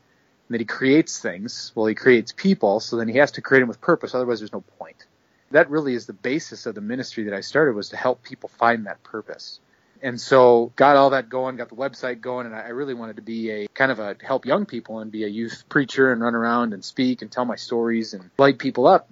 that 0.52 0.60
He 0.62 0.66
creates 0.66 1.20
things, 1.20 1.72
well, 1.74 1.88
He 1.88 1.96
creates 1.96 2.32
people, 2.32 2.82
so 2.82 2.98
then 2.98 3.08
He 3.08 3.18
has 3.18 3.32
to 3.32 3.42
create 3.42 3.62
them 3.62 3.70
with 3.70 3.82
purpose. 3.82 4.14
Otherwise, 4.14 4.40
there's 4.40 4.54
no 4.54 4.62
point. 4.78 5.08
That 5.50 5.72
really 5.72 5.96
is 5.96 6.06
the 6.06 6.14
basis 6.14 6.68
of 6.68 6.76
the 6.76 6.82
ministry 6.82 7.24
that 7.24 7.34
I 7.34 7.42
started 7.42 7.74
was 7.74 7.90
to 7.90 7.98
help 7.98 8.22
people 8.22 8.50
find 8.50 8.86
that 8.86 9.02
purpose 9.02 9.62
and 10.06 10.22
so 10.22 10.72
got 10.76 10.98
all 10.98 11.10
that 11.10 11.30
going, 11.30 11.56
got 11.56 11.70
the 11.70 11.76
website 11.76 12.22
going, 12.22 12.46
and 12.46 12.54
I 12.54 12.70
really 12.70 12.94
wanted 12.94 13.16
to 13.16 13.24
be 13.24 13.50
a 13.50 13.68
kind 13.70 13.92
of 13.92 13.98
a 13.98 14.16
help 14.22 14.46
young 14.46 14.68
people 14.68 15.00
and 15.00 15.12
be 15.12 15.24
a 15.24 15.28
youth 15.28 15.64
preacher 15.68 16.12
and 16.12 16.22
run 16.22 16.36
around 16.36 16.74
and 16.74 16.86
speak 16.86 17.24
and 17.24 17.32
tell 17.32 17.44
my 17.44 17.56
stories 17.56 18.14
and 18.14 18.30
light 18.38 18.60
people 18.60 18.86
up. 18.86 19.10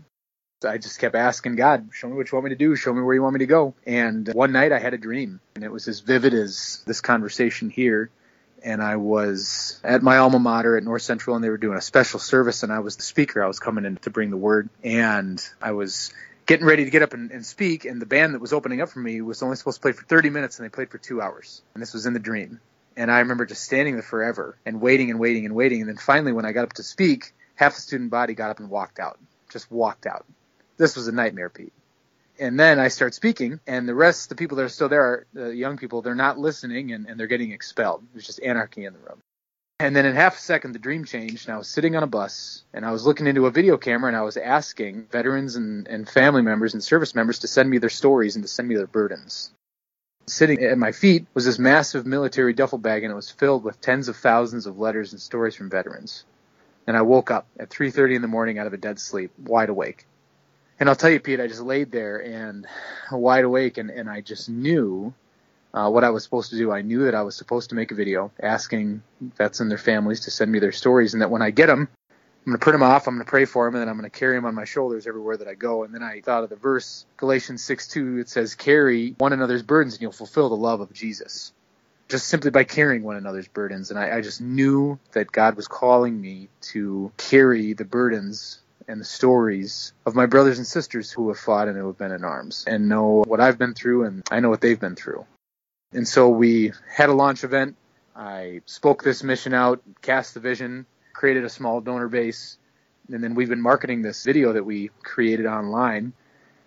I 0.63 0.77
just 0.77 0.99
kept 0.99 1.15
asking 1.15 1.55
God, 1.55 1.89
show 1.93 2.07
me 2.07 2.13
what 2.15 2.31
you 2.31 2.35
want 2.35 2.45
me 2.45 2.49
to 2.49 2.55
do, 2.55 2.75
show 2.75 2.93
me 2.93 3.01
where 3.01 3.15
you 3.15 3.23
want 3.23 3.33
me 3.33 3.39
to 3.39 3.47
go. 3.47 3.73
And 3.87 4.31
one 4.33 4.51
night 4.51 4.71
I 4.71 4.77
had 4.77 4.93
a 4.93 4.99
dream, 4.99 5.39
and 5.55 5.63
it 5.63 5.71
was 5.71 5.87
as 5.87 5.99
vivid 5.99 6.35
as 6.35 6.83
this 6.85 7.01
conversation 7.01 7.71
here. 7.71 8.11
And 8.63 8.81
I 8.81 8.97
was 8.97 9.81
at 9.83 10.03
my 10.03 10.17
alma 10.17 10.37
mater 10.37 10.77
at 10.77 10.83
North 10.83 11.01
Central, 11.01 11.35
and 11.35 11.43
they 11.43 11.49
were 11.49 11.57
doing 11.57 11.77
a 11.77 11.81
special 11.81 12.19
service, 12.19 12.61
and 12.61 12.71
I 12.71 12.79
was 12.79 12.97
the 12.97 13.01
speaker. 13.01 13.43
I 13.43 13.47
was 13.47 13.59
coming 13.59 13.83
in 13.83 13.97
to 13.97 14.11
bring 14.11 14.29
the 14.29 14.37
word, 14.37 14.69
and 14.83 15.43
I 15.59 15.71
was 15.71 16.13
getting 16.45 16.65
ready 16.65 16.85
to 16.85 16.91
get 16.91 17.01
up 17.01 17.13
and, 17.13 17.31
and, 17.31 17.45
speak, 17.45 17.85
and 17.85 18.01
the 18.01 18.05
band 18.05 18.33
that 18.33 18.41
was 18.41 18.53
opening 18.53 18.81
up 18.81 18.89
for 18.89 18.99
me 18.99 19.21
was 19.21 19.41
only 19.41 19.55
supposed 19.55 19.77
to 19.77 19.81
play 19.81 19.91
for 19.91 20.03
30 20.03 20.29
minutes, 20.29 20.59
and 20.59 20.65
they 20.65 20.69
played 20.69 20.89
for 20.89 20.97
two 20.97 21.21
hours. 21.21 21.61
And 21.73 21.81
this 21.81 21.93
was 21.93 22.05
in 22.05 22.13
the 22.13 22.19
dream. 22.19 22.59
And 22.95 23.11
I 23.11 23.19
remember 23.19 23.45
just 23.45 23.63
standing 23.63 23.95
there 23.95 24.03
forever 24.03 24.57
and 24.65 24.79
waiting 24.79 25.09
and 25.09 25.19
waiting 25.19 25.45
and 25.45 25.55
waiting. 25.55 25.81
And 25.81 25.89
then 25.89 25.97
finally, 25.97 26.31
when 26.31 26.45
I 26.45 26.51
got 26.51 26.63
up 26.63 26.73
to 26.73 26.83
speak, 26.83 27.33
half 27.55 27.75
the 27.75 27.81
student 27.81 28.11
body 28.11 28.33
got 28.33 28.51
up 28.51 28.59
and 28.59 28.69
walked 28.69 28.99
out. 28.99 29.17
Just 29.49 29.71
walked 29.71 30.05
out. 30.05 30.25
This 30.77 30.95
was 30.95 31.07
a 31.07 31.11
nightmare, 31.11 31.49
Pete. 31.49 31.73
And 32.39 32.59
then 32.59 32.79
I 32.79 32.87
start 32.87 33.13
speaking, 33.13 33.59
and 33.67 33.87
the 33.87 33.93
rest, 33.93 34.29
the 34.29 34.35
people 34.35 34.57
that 34.57 34.63
are 34.63 34.69
still 34.69 34.89
there, 34.89 35.27
the 35.33 35.45
uh, 35.45 35.49
young 35.49 35.77
people, 35.77 36.01
they're 36.01 36.15
not 36.15 36.39
listening 36.39 36.91
and, 36.91 37.07
and 37.07 37.19
they're 37.19 37.27
getting 37.27 37.51
expelled. 37.51 38.03
There's 38.11 38.25
just 38.25 38.41
anarchy 38.41 38.85
in 38.85 38.93
the 38.93 38.99
room. 38.99 39.21
And 39.83 39.93
then 39.93 40.05
in 40.05 40.15
half 40.15 40.37
a 40.37 40.39
second, 40.39 40.71
the 40.71 40.79
dream 40.79 41.03
changed, 41.03 41.45
and 41.45 41.53
I 41.53 41.57
was 41.57 41.67
sitting 41.67 41.97
on 41.97 42.03
a 42.03 42.07
bus, 42.07 42.63
and 42.73 42.85
I 42.85 42.91
was 42.91 43.05
looking 43.05 43.27
into 43.27 43.47
a 43.47 43.51
video 43.51 43.75
camera, 43.75 44.07
and 44.07 44.15
I 44.15 44.21
was 44.21 44.37
asking 44.37 45.07
veterans 45.11 45.57
and, 45.57 45.89
and 45.89 46.07
family 46.07 46.41
members 46.41 46.73
and 46.73 46.81
service 46.81 47.13
members 47.13 47.39
to 47.39 47.49
send 47.49 47.69
me 47.69 47.79
their 47.79 47.89
stories 47.89 48.37
and 48.37 48.45
to 48.45 48.47
send 48.47 48.69
me 48.69 48.75
their 48.75 48.87
burdens. 48.87 49.51
Sitting 50.25 50.63
at 50.63 50.77
my 50.77 50.93
feet 50.93 51.25
was 51.33 51.43
this 51.43 51.59
massive 51.59 52.05
military 52.05 52.53
duffel 52.53 52.77
bag, 52.77 53.03
and 53.03 53.11
it 53.11 53.15
was 53.15 53.29
filled 53.29 53.65
with 53.65 53.81
tens 53.81 54.07
of 54.07 54.15
thousands 54.15 54.67
of 54.67 54.79
letters 54.79 55.11
and 55.11 55.19
stories 55.19 55.53
from 55.53 55.69
veterans. 55.69 56.23
And 56.87 56.95
I 56.95 57.01
woke 57.01 57.29
up 57.29 57.45
at 57.59 57.69
3:30 57.69 58.15
in 58.15 58.21
the 58.21 58.29
morning 58.29 58.59
out 58.59 58.67
of 58.67 58.73
a 58.73 58.77
dead 58.77 58.99
sleep, 58.99 59.37
wide 59.37 59.67
awake. 59.67 60.07
And 60.79 60.87
I'll 60.87 60.95
tell 60.95 61.09
you, 61.09 61.19
Pete, 61.19 61.41
I 61.41 61.47
just 61.47 61.59
laid 61.59 61.91
there 61.91 62.23
and 62.23 62.65
wide 63.11 63.43
awake, 63.43 63.77
and, 63.77 63.89
and 63.89 64.09
I 64.09 64.21
just 64.21 64.47
knew 64.47 65.13
uh, 65.73 65.89
what 65.89 66.03
I 66.03 66.09
was 66.11 66.23
supposed 66.23 66.51
to 66.51 66.57
do. 66.57 66.71
I 66.71 66.81
knew 66.81 67.05
that 67.05 67.15
I 67.15 67.23
was 67.23 67.35
supposed 67.35 67.69
to 67.69 67.75
make 67.75 67.91
a 67.91 67.95
video 67.95 68.31
asking 68.41 69.01
vets 69.21 69.59
and 69.59 69.71
their 69.71 69.77
families 69.77 70.21
to 70.21 70.31
send 70.31 70.51
me 70.51 70.59
their 70.59 70.71
stories, 70.71 71.13
and 71.13 71.21
that 71.21 71.31
when 71.31 71.41
I 71.41 71.51
get 71.51 71.67
them, 71.67 71.87
I'm 72.45 72.51
going 72.51 72.59
to 72.59 72.63
print 72.63 72.75
them 72.75 72.83
off. 72.83 73.07
I'm 73.07 73.15
going 73.15 73.25
to 73.25 73.29
pray 73.29 73.45
for 73.45 73.65
them, 73.65 73.75
and 73.75 73.81
then 73.81 73.89
I'm 73.89 73.97
going 73.97 74.09
to 74.09 74.19
carry 74.19 74.35
them 74.35 74.45
on 74.45 74.53
my 74.53 74.65
shoulders 74.65 75.07
everywhere 75.07 75.37
that 75.37 75.47
I 75.47 75.53
go. 75.53 75.83
And 75.83 75.93
then 75.93 76.03
I 76.03 76.21
thought 76.21 76.43
of 76.43 76.49
the 76.49 76.57
verse, 76.57 77.05
Galatians 77.17 77.63
6:2. 77.63 78.19
It 78.19 78.29
says, 78.29 78.55
"Carry 78.55 79.15
one 79.17 79.33
another's 79.33 79.63
burdens, 79.63 79.93
and 79.93 80.01
you'll 80.01 80.11
fulfill 80.11 80.49
the 80.49 80.55
love 80.55 80.81
of 80.81 80.91
Jesus." 80.93 81.53
Just 82.09 82.27
simply 82.27 82.51
by 82.51 82.65
carrying 82.65 83.01
one 83.01 83.15
another's 83.15 83.47
burdens, 83.47 83.89
and 83.89 83.97
I, 83.97 84.17
I 84.17 84.21
just 84.21 84.41
knew 84.41 84.99
that 85.13 85.31
God 85.31 85.55
was 85.55 85.69
calling 85.69 86.19
me 86.19 86.49
to 86.73 87.11
carry 87.17 87.73
the 87.73 87.85
burdens 87.85 88.59
and 88.89 88.99
the 88.99 89.05
stories 89.05 89.93
of 90.05 90.13
my 90.13 90.25
brothers 90.25 90.57
and 90.57 90.67
sisters 90.67 91.09
who 91.09 91.29
have 91.29 91.39
fought 91.39 91.69
and 91.69 91.77
who 91.77 91.87
have 91.87 91.97
been 91.97 92.11
in 92.11 92.25
arms, 92.25 92.65
and 92.67 92.89
know 92.89 93.23
what 93.25 93.39
I've 93.39 93.57
been 93.57 93.73
through, 93.73 94.03
and 94.03 94.23
I 94.29 94.41
know 94.41 94.49
what 94.49 94.59
they've 94.59 94.79
been 94.79 94.95
through. 94.97 95.25
And 95.93 96.07
so 96.07 96.29
we 96.29 96.73
had 96.91 97.09
a 97.09 97.13
launch 97.13 97.43
event. 97.43 97.75
I 98.15 98.61
spoke 98.65 99.03
this 99.03 99.23
mission 99.23 99.53
out, 99.53 99.81
cast 100.01 100.33
the 100.33 100.39
vision, 100.39 100.85
created 101.13 101.45
a 101.45 101.49
small 101.49 101.81
donor 101.81 102.07
base, 102.07 102.57
and 103.09 103.23
then 103.23 103.35
we've 103.35 103.49
been 103.49 103.61
marketing 103.61 104.01
this 104.01 104.23
video 104.23 104.53
that 104.53 104.65
we 104.65 104.89
created 105.03 105.45
online. 105.45 106.13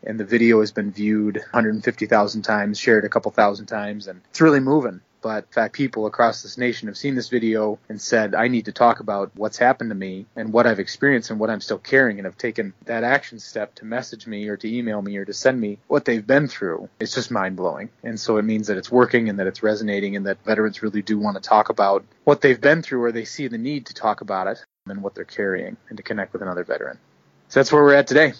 And 0.04 0.20
the 0.20 0.24
video 0.24 0.60
has 0.60 0.70
been 0.70 0.92
viewed 0.92 1.36
150,000 1.36 2.42
times, 2.42 2.78
shared 2.78 3.04
a 3.04 3.08
couple 3.08 3.30
thousand 3.32 3.66
times, 3.66 4.06
and 4.06 4.20
it's 4.30 4.40
really 4.40 4.60
moving. 4.60 5.00
But 5.26 5.52
fact, 5.52 5.74
people 5.74 6.06
across 6.06 6.44
this 6.44 6.56
nation 6.56 6.86
have 6.86 6.96
seen 6.96 7.16
this 7.16 7.30
video 7.30 7.80
and 7.88 8.00
said, 8.00 8.36
I 8.36 8.46
need 8.46 8.66
to 8.66 8.72
talk 8.72 9.00
about 9.00 9.32
what's 9.34 9.58
happened 9.58 9.90
to 9.90 9.96
me 9.96 10.26
and 10.36 10.52
what 10.52 10.68
I've 10.68 10.78
experienced 10.78 11.32
and 11.32 11.40
what 11.40 11.50
I'm 11.50 11.60
still 11.60 11.78
carrying, 11.78 12.20
and 12.20 12.26
have 12.26 12.38
taken 12.38 12.74
that 12.84 13.02
action 13.02 13.40
step 13.40 13.74
to 13.74 13.84
message 13.84 14.28
me 14.28 14.46
or 14.46 14.56
to 14.56 14.72
email 14.72 15.02
me 15.02 15.16
or 15.16 15.24
to 15.24 15.32
send 15.32 15.60
me 15.60 15.78
what 15.88 16.04
they've 16.04 16.24
been 16.24 16.46
through. 16.46 16.88
It's 17.00 17.12
just 17.12 17.32
mind 17.32 17.56
blowing. 17.56 17.88
And 18.04 18.20
so 18.20 18.36
it 18.36 18.44
means 18.44 18.68
that 18.68 18.76
it's 18.76 18.88
working 18.88 19.28
and 19.28 19.40
that 19.40 19.48
it's 19.48 19.64
resonating 19.64 20.14
and 20.14 20.26
that 20.26 20.44
veterans 20.44 20.80
really 20.80 21.02
do 21.02 21.18
want 21.18 21.34
to 21.34 21.42
talk 21.42 21.70
about 21.70 22.04
what 22.22 22.40
they've 22.40 22.60
been 22.60 22.82
through 22.82 23.02
or 23.02 23.10
they 23.10 23.24
see 23.24 23.48
the 23.48 23.58
need 23.58 23.86
to 23.86 23.94
talk 23.94 24.20
about 24.20 24.46
it 24.46 24.64
and 24.86 25.02
what 25.02 25.16
they're 25.16 25.24
carrying 25.24 25.76
and 25.88 25.96
to 25.96 26.04
connect 26.04 26.34
with 26.34 26.42
another 26.42 26.62
veteran. 26.62 27.00
So 27.48 27.58
that's 27.58 27.72
where 27.72 27.82
we're 27.82 27.94
at 27.94 28.06
today. 28.06 28.32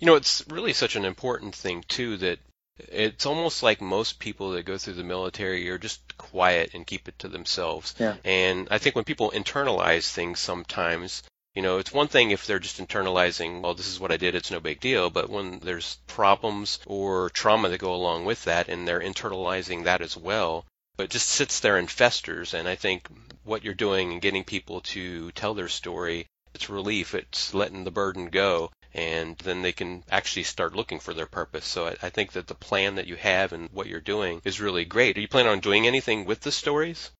You 0.00 0.06
know, 0.08 0.16
it's 0.16 0.44
really 0.50 0.72
such 0.72 0.96
an 0.96 1.04
important 1.04 1.54
thing, 1.54 1.84
too, 1.86 2.16
that 2.16 2.40
it's 2.78 3.26
almost 3.26 3.62
like 3.62 3.80
most 3.80 4.18
people 4.18 4.52
that 4.52 4.64
go 4.64 4.78
through 4.78 4.94
the 4.94 5.04
military 5.04 5.68
are 5.70 5.78
just 5.78 6.16
quiet 6.16 6.74
and 6.74 6.86
keep 6.86 7.08
it 7.08 7.18
to 7.20 7.28
themselves. 7.28 7.94
Yeah. 7.98 8.16
And 8.24 8.68
I 8.70 8.78
think 8.78 8.94
when 8.94 9.04
people 9.04 9.30
internalize 9.30 10.10
things 10.10 10.40
sometimes, 10.40 11.22
you 11.54 11.62
know, 11.62 11.78
it's 11.78 11.92
one 11.92 12.08
thing 12.08 12.30
if 12.30 12.46
they're 12.46 12.58
just 12.58 12.78
internalizing, 12.80 13.60
well, 13.60 13.74
this 13.74 13.88
is 13.88 14.00
what 14.00 14.12
I 14.12 14.16
did, 14.16 14.34
it's 14.34 14.50
no 14.50 14.60
big 14.60 14.80
deal. 14.80 15.10
But 15.10 15.28
when 15.28 15.58
there's 15.60 15.98
problems 16.06 16.78
or 16.86 17.30
trauma 17.30 17.68
that 17.68 17.78
go 17.78 17.94
along 17.94 18.24
with 18.24 18.44
that 18.44 18.68
and 18.68 18.86
they're 18.86 19.00
internalizing 19.00 19.84
that 19.84 20.00
as 20.00 20.16
well, 20.16 20.64
but 20.96 21.10
just 21.10 21.28
sits 21.28 21.60
there 21.60 21.76
and 21.76 21.90
festers. 21.90 22.54
And 22.54 22.68
I 22.68 22.76
think 22.76 23.08
what 23.44 23.64
you're 23.64 23.74
doing 23.74 24.12
and 24.12 24.22
getting 24.22 24.44
people 24.44 24.80
to 24.80 25.30
tell 25.32 25.54
their 25.54 25.68
story, 25.68 26.26
it's 26.54 26.70
relief, 26.70 27.14
it's 27.14 27.54
letting 27.54 27.84
the 27.84 27.90
burden 27.90 28.26
go 28.26 28.70
and 28.94 29.36
then 29.38 29.62
they 29.62 29.72
can 29.72 30.04
actually 30.10 30.42
start 30.42 30.74
looking 30.74 31.00
for 31.00 31.14
their 31.14 31.26
purpose. 31.26 31.64
So 31.64 31.86
I, 31.86 31.96
I, 32.02 32.10
think 32.10 32.32
that 32.32 32.46
the 32.46 32.54
plan 32.54 32.96
that 32.96 33.06
you 33.06 33.16
have 33.16 33.52
and 33.52 33.68
what 33.72 33.86
you're 33.86 34.00
doing 34.00 34.40
is 34.44 34.60
really 34.60 34.84
great. 34.84 35.16
Are 35.16 35.20
you 35.20 35.28
planning 35.28 35.52
on 35.52 35.60
doing 35.60 35.86
anything 35.86 36.24
with 36.24 36.40
the 36.40 36.52
stories? 36.52 37.10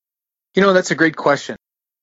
You 0.54 0.62
know, 0.62 0.72
that's 0.72 0.90
a 0.90 0.94
great 0.94 1.16
question. 1.16 1.56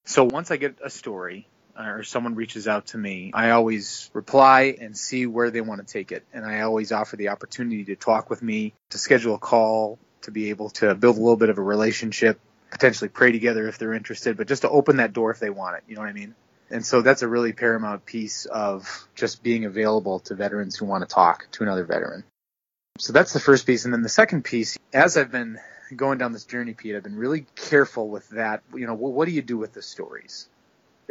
So 0.06 0.24
once 0.24 0.50
I 0.50 0.58
get 0.58 0.78
a 0.84 0.90
story 0.90 1.48
uh, 1.78 1.84
or 1.84 2.04
someone 2.04 2.36
reaches 2.36 2.68
out 2.68 2.88
to 2.88 2.98
me, 2.98 3.32
I 3.34 3.52
always 3.52 4.10
reply 4.14 4.76
and 4.80 4.98
see 4.98 5.28
where 5.28 5.52
they 5.52 5.62
want 5.62 5.86
to 5.86 5.92
take 5.92 6.12
it. 6.12 6.26
And 6.34 6.46
I 6.46 6.62
always 6.62 6.92
offer 6.92 7.16
the 7.16 7.30
opportunity 7.30 7.86
to 7.86 7.96
talk 7.96 8.30
with 8.30 8.42
me, 8.42 8.74
to 8.90 8.98
schedule 8.98 9.36
a 9.36 9.40
call, 9.40 10.00
to 10.24 10.32
be 10.32 10.50
able 10.50 10.72
to 10.72 10.96
build 10.96 11.18
a 11.18 11.20
little 11.20 11.38
bit 11.38 11.50
of 11.50 11.60
a 11.60 11.62
relationship, 11.62 12.40
potentially 12.72 13.10
pray 13.10 13.32
together 13.32 13.68
if 13.68 13.78
they're 13.78 13.94
interested, 13.94 14.36
but 14.36 14.48
just 14.48 14.64
to 14.64 14.70
open 14.70 14.98
that 14.98 15.14
door 15.14 15.32
if 15.32 15.40
they 15.40 15.50
want 15.50 15.78
it. 15.78 15.84
You 15.88 15.96
know 15.96 16.02
what 16.02 16.10
I 16.10 16.14
mean? 16.14 16.36
And 16.72 16.86
so 16.86 17.02
that's 17.02 17.22
a 17.22 17.28
really 17.28 17.54
paramount 17.54 18.06
piece 18.06 18.46
of 18.46 19.08
just 19.16 19.42
being 19.42 19.66
available 19.66 20.20
to 20.22 20.36
veterans 20.36 20.76
who 20.76 20.86
want 20.86 21.08
to 21.08 21.14
talk 21.14 21.48
to 21.54 21.64
another 21.64 21.84
veteran. 21.84 22.24
So 23.00 23.14
that's 23.14 23.34
the 23.34 23.40
first 23.40 23.66
piece. 23.66 23.86
And 23.86 23.94
then 23.94 24.04
the 24.04 24.10
second 24.10 24.44
piece, 24.44 24.78
as 24.94 25.18
I've 25.18 25.32
been 25.32 25.58
going 25.96 26.18
down 26.18 26.34
this 26.34 26.46
journey, 26.46 26.74
Pete, 26.74 26.96
I've 26.96 27.04
been 27.04 27.18
really 27.18 27.46
careful 27.56 28.10
with 28.10 28.30
that. 28.30 28.62
You 28.74 28.86
know, 28.86 28.94
what, 28.94 29.26
do 29.26 29.32
you 29.32 29.42
do 29.42 29.58
with 29.58 29.74
the 29.74 29.82
stories? 29.82 30.48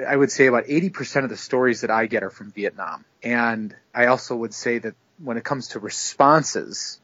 I 0.06 0.14
would 0.14 0.30
say 0.30 0.46
about 0.46 0.66
80% 0.66 1.24
of 1.24 1.30
the 1.30 1.36
stories 1.36 1.80
that 1.80 1.90
I 1.90 2.06
get 2.06 2.22
are 2.22 2.30
from 2.30 2.52
Vietnam. 2.52 3.04
And 3.22 3.74
I 3.92 4.06
also 4.06 4.36
would 4.36 4.54
say 4.54 4.78
that 4.78 4.94
when 5.18 5.36
it 5.38 5.44
comes 5.44 5.68
to 5.68 5.80
responses, 5.80 7.00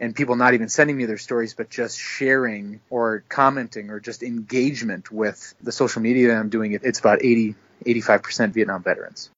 and 0.00 0.16
people 0.16 0.34
not 0.34 0.54
even 0.54 0.68
sending 0.68 0.96
me 0.96 1.04
their 1.04 1.18
stories, 1.18 1.54
but 1.54 1.70
just 1.70 1.98
sharing 1.98 2.80
or 2.90 3.22
commenting 3.28 3.90
or 3.90 4.00
just 4.00 4.22
engagement 4.22 5.12
with 5.12 5.54
the 5.62 5.70
social 5.70 6.02
media 6.02 6.28
that 6.28 6.38
I'm 6.38 6.48
doing, 6.48 6.72
it's 6.72 6.98
about 6.98 7.22
80, 7.22 7.54
85% 7.84 8.52
Vietnam 8.52 8.82
veterans. 8.82 9.30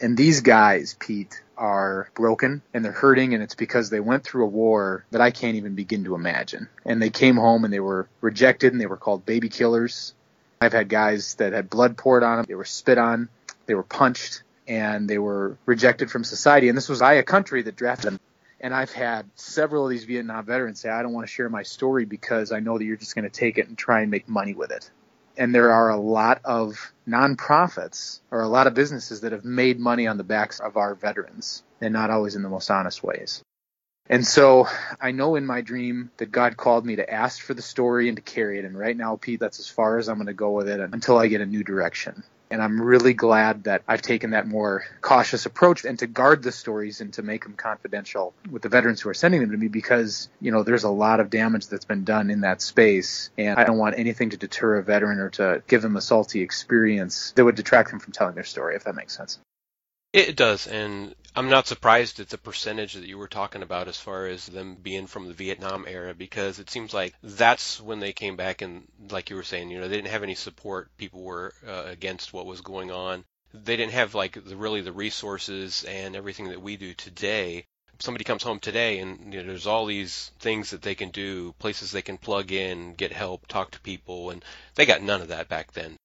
And 0.00 0.16
these 0.16 0.40
guys, 0.40 0.96
Pete, 0.98 1.42
are 1.56 2.08
broken 2.14 2.62
and 2.72 2.84
they're 2.84 2.92
hurting 2.92 3.34
and 3.34 3.42
it's 3.42 3.56
because 3.56 3.90
they 3.90 4.00
went 4.00 4.22
through 4.22 4.44
a 4.44 4.48
war 4.48 5.04
that 5.10 5.20
I 5.20 5.32
can't 5.32 5.56
even 5.56 5.74
begin 5.74 6.04
to 6.04 6.14
imagine. 6.14 6.68
And 6.84 7.02
they 7.02 7.10
came 7.10 7.36
home 7.36 7.64
and 7.64 7.72
they 7.72 7.80
were 7.80 8.08
rejected 8.20 8.72
and 8.72 8.80
they 8.80 8.86
were 8.86 8.96
called 8.96 9.26
baby 9.26 9.48
killers. 9.48 10.14
I've 10.60 10.72
had 10.72 10.88
guys 10.88 11.34
that 11.36 11.52
had 11.52 11.68
blood 11.68 11.96
poured 11.96 12.22
on 12.22 12.36
them, 12.36 12.46
they 12.48 12.54
were 12.54 12.64
spit 12.64 12.98
on, 12.98 13.28
they 13.66 13.74
were 13.74 13.82
punched, 13.82 14.42
and 14.66 15.08
they 15.08 15.18
were 15.18 15.56
rejected 15.66 16.10
from 16.10 16.24
society. 16.24 16.68
And 16.68 16.76
this 16.76 16.88
was 16.88 17.02
I, 17.02 17.14
a 17.14 17.22
country 17.22 17.62
that 17.62 17.76
drafted 17.76 18.12
them. 18.12 18.20
And 18.60 18.74
I've 18.74 18.92
had 18.92 19.26
several 19.36 19.84
of 19.84 19.90
these 19.90 20.04
Vietnam 20.04 20.44
veterans 20.44 20.80
say, 20.80 20.88
I 20.88 21.02
don't 21.02 21.12
want 21.12 21.26
to 21.26 21.32
share 21.32 21.48
my 21.48 21.62
story 21.62 22.04
because 22.04 22.50
I 22.50 22.58
know 22.58 22.76
that 22.76 22.84
you're 22.84 22.96
just 22.96 23.14
going 23.14 23.24
to 23.24 23.30
take 23.30 23.56
it 23.56 23.68
and 23.68 23.78
try 23.78 24.00
and 24.00 24.10
make 24.10 24.28
money 24.28 24.54
with 24.54 24.72
it 24.72 24.90
and 25.38 25.54
there 25.54 25.72
are 25.72 25.90
a 25.90 25.96
lot 25.96 26.40
of 26.44 26.92
nonprofits 27.08 28.20
or 28.30 28.42
a 28.42 28.48
lot 28.48 28.66
of 28.66 28.74
businesses 28.74 29.22
that 29.22 29.32
have 29.32 29.44
made 29.44 29.78
money 29.78 30.06
on 30.06 30.18
the 30.18 30.24
backs 30.24 30.60
of 30.60 30.76
our 30.76 30.94
veterans 30.94 31.62
and 31.80 31.92
not 31.92 32.10
always 32.10 32.34
in 32.34 32.42
the 32.42 32.48
most 32.48 32.70
honest 32.70 33.02
ways. 33.02 33.42
And 34.10 34.26
so 34.26 34.66
I 35.00 35.12
know 35.12 35.36
in 35.36 35.46
my 35.46 35.60
dream 35.60 36.10
that 36.16 36.32
God 36.32 36.56
called 36.56 36.84
me 36.84 36.96
to 36.96 37.10
ask 37.10 37.40
for 37.40 37.54
the 37.54 37.62
story 37.62 38.08
and 38.08 38.16
to 38.16 38.22
carry 38.22 38.58
it. 38.58 38.64
And 38.64 38.76
right 38.76 38.96
now, 38.96 39.16
Pete, 39.16 39.40
that's 39.40 39.60
as 39.60 39.68
far 39.68 39.98
as 39.98 40.08
I'm 40.08 40.16
going 40.16 40.26
to 40.26 40.34
go 40.34 40.50
with 40.50 40.68
it 40.68 40.80
until 40.80 41.18
I 41.18 41.28
get 41.28 41.40
a 41.40 41.46
new 41.46 41.62
direction. 41.62 42.24
And 42.50 42.62
I'm 42.62 42.80
really 42.80 43.14
glad 43.14 43.64
that 43.64 43.82
I've 43.86 44.02
taken 44.02 44.30
that 44.30 44.46
more 44.46 44.84
cautious 45.00 45.46
approach 45.46 45.84
and 45.84 45.98
to 45.98 46.06
guard 46.06 46.42
the 46.42 46.52
stories 46.52 47.00
and 47.00 47.12
to 47.14 47.22
make 47.22 47.44
them 47.44 47.54
confidential 47.54 48.34
with 48.50 48.62
the 48.62 48.68
veterans 48.68 49.00
who 49.00 49.08
are 49.10 49.14
sending 49.14 49.40
them 49.40 49.50
to 49.50 49.56
me 49.56 49.68
because, 49.68 50.28
you 50.40 50.50
know, 50.50 50.62
there's 50.62 50.84
a 50.84 50.90
lot 50.90 51.20
of 51.20 51.30
damage 51.30 51.68
that's 51.68 51.84
been 51.84 52.04
done 52.04 52.30
in 52.30 52.40
that 52.42 52.62
space. 52.62 53.30
And 53.36 53.58
I 53.58 53.64
don't 53.64 53.78
want 53.78 53.98
anything 53.98 54.30
to 54.30 54.36
deter 54.36 54.76
a 54.76 54.82
veteran 54.82 55.18
or 55.18 55.30
to 55.30 55.62
give 55.66 55.82
them 55.82 55.96
a 55.96 56.00
salty 56.00 56.40
experience 56.40 57.32
that 57.36 57.44
would 57.44 57.56
detract 57.56 57.90
them 57.90 58.00
from 58.00 58.12
telling 58.12 58.34
their 58.34 58.44
story, 58.44 58.76
if 58.76 58.84
that 58.84 58.94
makes 58.94 59.16
sense. 59.16 59.38
It 60.18 60.34
does, 60.34 60.66
and 60.66 61.14
I'm 61.36 61.48
not 61.48 61.68
surprised 61.68 62.18
at 62.18 62.28
the 62.28 62.38
percentage 62.38 62.94
that 62.94 63.06
you 63.06 63.18
were 63.18 63.28
talking 63.28 63.62
about 63.62 63.86
as 63.86 64.00
far 64.00 64.26
as 64.26 64.46
them 64.46 64.74
being 64.74 65.06
from 65.06 65.28
the 65.28 65.32
Vietnam 65.32 65.84
era 65.86 66.12
because 66.12 66.58
it 66.58 66.70
seems 66.70 66.92
like 66.92 67.14
that's 67.22 67.80
when 67.80 68.00
they 68.00 68.12
came 68.12 68.34
back 68.34 68.60
and, 68.60 68.88
like 69.10 69.30
you 69.30 69.36
were 69.36 69.44
saying, 69.44 69.70
you 69.70 69.78
know, 69.78 69.86
they 69.86 69.94
didn't 69.94 70.10
have 70.10 70.24
any 70.24 70.34
support. 70.34 70.90
People 70.96 71.22
were 71.22 71.54
uh, 71.64 71.84
against 71.86 72.32
what 72.32 72.46
was 72.46 72.62
going 72.62 72.90
on. 72.90 73.24
They 73.54 73.76
didn't 73.76 73.92
have 73.92 74.16
like 74.16 74.44
the, 74.44 74.56
really 74.56 74.80
the 74.80 74.90
resources 74.90 75.84
and 75.84 76.16
everything 76.16 76.48
that 76.48 76.62
we 76.62 76.76
do 76.76 76.94
today. 76.94 77.64
Somebody 78.00 78.24
comes 78.24 78.42
home 78.42 78.58
today 78.58 78.98
and 78.98 79.32
you 79.32 79.40
know, 79.40 79.46
there's 79.46 79.68
all 79.68 79.86
these 79.86 80.32
things 80.40 80.70
that 80.70 80.82
they 80.82 80.96
can 80.96 81.10
do, 81.10 81.54
places 81.60 81.92
they 81.92 82.02
can 82.02 82.18
plug 82.18 82.50
in, 82.50 82.94
get 82.94 83.12
help, 83.12 83.46
talk 83.46 83.70
to 83.70 83.80
people, 83.82 84.30
and 84.30 84.44
they 84.74 84.84
got 84.84 85.00
none 85.00 85.20
of 85.20 85.28
that 85.28 85.48
back 85.48 85.74
then. 85.74 85.96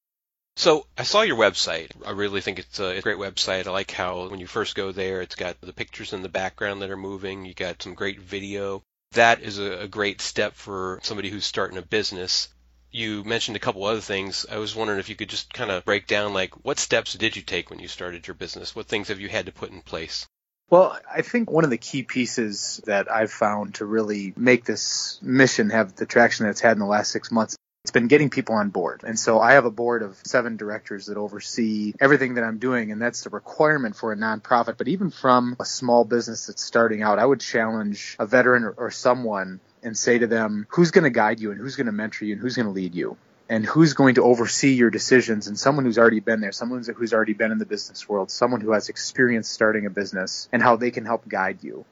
So 0.55 0.85
I 0.97 1.03
saw 1.03 1.21
your 1.21 1.37
website. 1.37 1.89
I 2.05 2.11
really 2.11 2.41
think 2.41 2.59
it's 2.59 2.79
a 2.79 3.01
great 3.01 3.17
website. 3.17 3.65
I 3.65 3.71
like 3.71 3.91
how 3.91 4.27
when 4.29 4.39
you 4.39 4.47
first 4.47 4.75
go 4.75 4.91
there, 4.91 5.21
it's 5.21 5.35
got 5.35 5.59
the 5.61 5.73
pictures 5.73 6.13
in 6.13 6.21
the 6.21 6.29
background 6.29 6.81
that 6.81 6.91
are 6.91 6.97
moving. 6.97 7.45
You 7.45 7.53
got 7.53 7.81
some 7.81 7.95
great 7.95 8.19
video. 8.19 8.83
That 9.13 9.41
is 9.41 9.59
a, 9.59 9.87
great 9.87 10.21
step 10.21 10.55
for 10.55 10.99
somebody 11.03 11.29
who's 11.29 11.45
starting 11.45 11.77
a 11.77 11.83
business. 11.83 12.49
You 12.91 13.23
mentioned 13.23 13.57
a 13.57 13.59
couple 13.59 13.83
other 13.83 14.01
things. 14.01 14.45
I 14.49 14.57
was 14.57 14.75
wondering 14.75 14.99
if 14.99 15.09
you 15.09 15.15
could 15.15 15.29
just 15.29 15.51
kind 15.53 15.71
of 15.71 15.85
break 15.85 16.07
down 16.07 16.33
like 16.33 16.65
what 16.65 16.79
steps 16.79 17.13
did 17.13 17.35
you 17.35 17.41
take 17.41 17.69
when 17.69 17.79
you 17.79 17.87
started 17.87 18.27
your 18.27 18.35
business? 18.35 18.75
What 18.75 18.87
things 18.87 19.07
have 19.07 19.19
you 19.19 19.29
had 19.29 19.47
to 19.47 19.51
put 19.51 19.71
in 19.71 19.81
place? 19.81 20.27
Well, 20.69 20.97
I 21.11 21.21
think 21.21 21.51
one 21.51 21.63
of 21.63 21.69
the 21.69 21.77
key 21.77 22.03
pieces 22.03 22.81
that 22.85 23.11
I've 23.11 23.31
found 23.31 23.75
to 23.75 23.85
really 23.85 24.33
make 24.35 24.65
this 24.65 25.19
mission 25.21 25.71
have 25.71 25.95
the 25.95 26.05
traction 26.05 26.45
that 26.45 26.51
it's 26.51 26.61
had 26.61 26.73
in 26.73 26.79
the 26.79 26.85
last 26.85 27.11
six 27.11 27.31
months 27.31 27.57
it's 27.83 27.91
been 27.91 28.07
getting 28.07 28.29
people 28.29 28.55
on 28.55 28.69
board. 28.69 29.03
And 29.05 29.19
so 29.19 29.41
I 29.41 29.53
have 29.53 29.65
a 29.65 29.71
board 29.71 30.03
of 30.03 30.17
seven 30.23 30.55
directors 30.55 31.07
that 31.07 31.17
oversee 31.17 31.93
everything 31.99 32.35
that 32.35 32.45
I'm 32.45 32.57
doing, 32.57 32.93
and 32.93 33.01
that's 33.01 33.25
the 33.25 33.29
requirement 33.29 33.97
for 33.97 34.13
a 34.13 34.15
nonprofit. 34.15 34.77
But 34.77 34.87
even 34.87 35.11
from 35.11 35.57
a 35.59 35.65
small 35.65 36.05
business 36.05 36.47
that's 36.47 36.63
starting 36.63 37.01
out, 37.01 37.19
I 37.19 37.25
would 37.25 37.41
challenge 37.41 38.15
a 38.19 38.25
veteran 38.25 38.73
or, 38.77 38.89
someone 38.89 39.59
and 39.81 39.97
say 39.97 40.17
to 40.17 40.27
them, 40.27 40.65
who's 40.69 40.91
going 40.91 41.03
to 41.03 41.09
guide 41.09 41.41
you 41.41 41.51
and 41.51 41.59
who's 41.59 41.75
going 41.75 41.87
to 41.87 41.91
mentor 41.91 42.23
you 42.23 42.33
and 42.33 42.41
who's 42.41 42.55
going 42.55 42.67
to 42.67 42.71
lead 42.71 42.95
you? 42.95 43.17
And 43.49 43.65
who's 43.65 43.93
going 43.93 44.15
to 44.15 44.23
oversee 44.23 44.75
your 44.75 44.89
decisions? 44.89 45.47
And 45.47 45.59
someone 45.59 45.83
who's 45.83 45.97
already 45.97 46.21
been 46.21 46.39
there, 46.39 46.53
someone 46.53 46.81
who's 46.95 47.13
already 47.13 47.33
been 47.33 47.51
in 47.51 47.57
the 47.57 47.65
business 47.65 48.07
world, 48.07 48.31
someone 48.31 48.61
who 48.61 48.71
has 48.71 48.87
experience 48.87 49.49
starting 49.49 49.85
a 49.85 49.89
business 49.89 50.47
and 50.53 50.63
how 50.63 50.77
they 50.77 50.91
can 50.91 51.03
help 51.03 51.27
guide 51.27 51.57
you. 51.61 51.83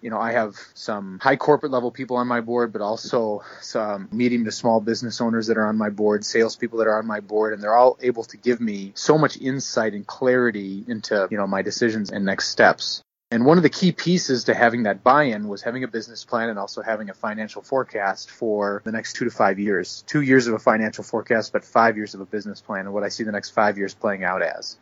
You 0.00 0.10
know, 0.10 0.18
I 0.18 0.32
have 0.32 0.56
some 0.74 1.18
high 1.18 1.36
corporate 1.36 1.72
level 1.72 1.90
people 1.90 2.16
on 2.16 2.26
my 2.26 2.40
board, 2.40 2.72
but 2.72 2.82
also 2.82 3.42
some 3.60 4.08
medium 4.12 4.44
to 4.44 4.52
small 4.52 4.80
business 4.80 5.20
owners 5.20 5.48
that 5.48 5.58
are 5.58 5.66
on 5.66 5.76
my 5.76 5.90
board, 5.90 6.24
salespeople 6.24 6.78
that 6.78 6.88
are 6.88 6.98
on 6.98 7.06
my 7.06 7.20
board, 7.20 7.52
and 7.52 7.62
they're 7.62 7.76
all 7.76 7.98
able 8.00 8.24
to 8.24 8.36
give 8.36 8.60
me 8.60 8.92
so 8.94 9.18
much 9.18 9.36
insight 9.38 9.94
and 9.94 10.06
clarity 10.06 10.84
into, 10.86 11.26
you 11.30 11.36
know, 11.36 11.46
my 11.46 11.62
decisions 11.62 12.10
and 12.10 12.24
next 12.24 12.48
steps. 12.48 13.02
And 13.30 13.44
one 13.44 13.58
of 13.58 13.62
the 13.62 13.68
key 13.68 13.92
pieces 13.92 14.44
to 14.44 14.54
having 14.54 14.84
that 14.84 15.04
buy-in 15.04 15.48
was 15.48 15.60
having 15.60 15.84
a 15.84 15.88
business 15.88 16.24
plan 16.24 16.48
and 16.48 16.58
also 16.58 16.80
having 16.80 17.10
a 17.10 17.14
financial 17.14 17.60
forecast 17.60 18.30
for 18.30 18.80
the 18.86 18.92
next 18.92 19.14
two 19.14 19.26
to 19.26 19.30
five 19.30 19.58
years. 19.58 20.02
Two 20.06 20.22
years 20.22 20.46
of 20.46 20.54
a 20.54 20.58
financial 20.58 21.04
forecast, 21.04 21.52
but 21.52 21.62
five 21.62 21.98
years 21.98 22.14
of 22.14 22.22
a 22.22 22.26
business 22.26 22.62
plan 22.62 22.86
and 22.86 22.94
what 22.94 23.02
I 23.02 23.10
see 23.10 23.24
the 23.24 23.32
next 23.32 23.50
five 23.50 23.76
years 23.76 23.92
playing 23.92 24.24
out 24.24 24.40
as. 24.40 24.78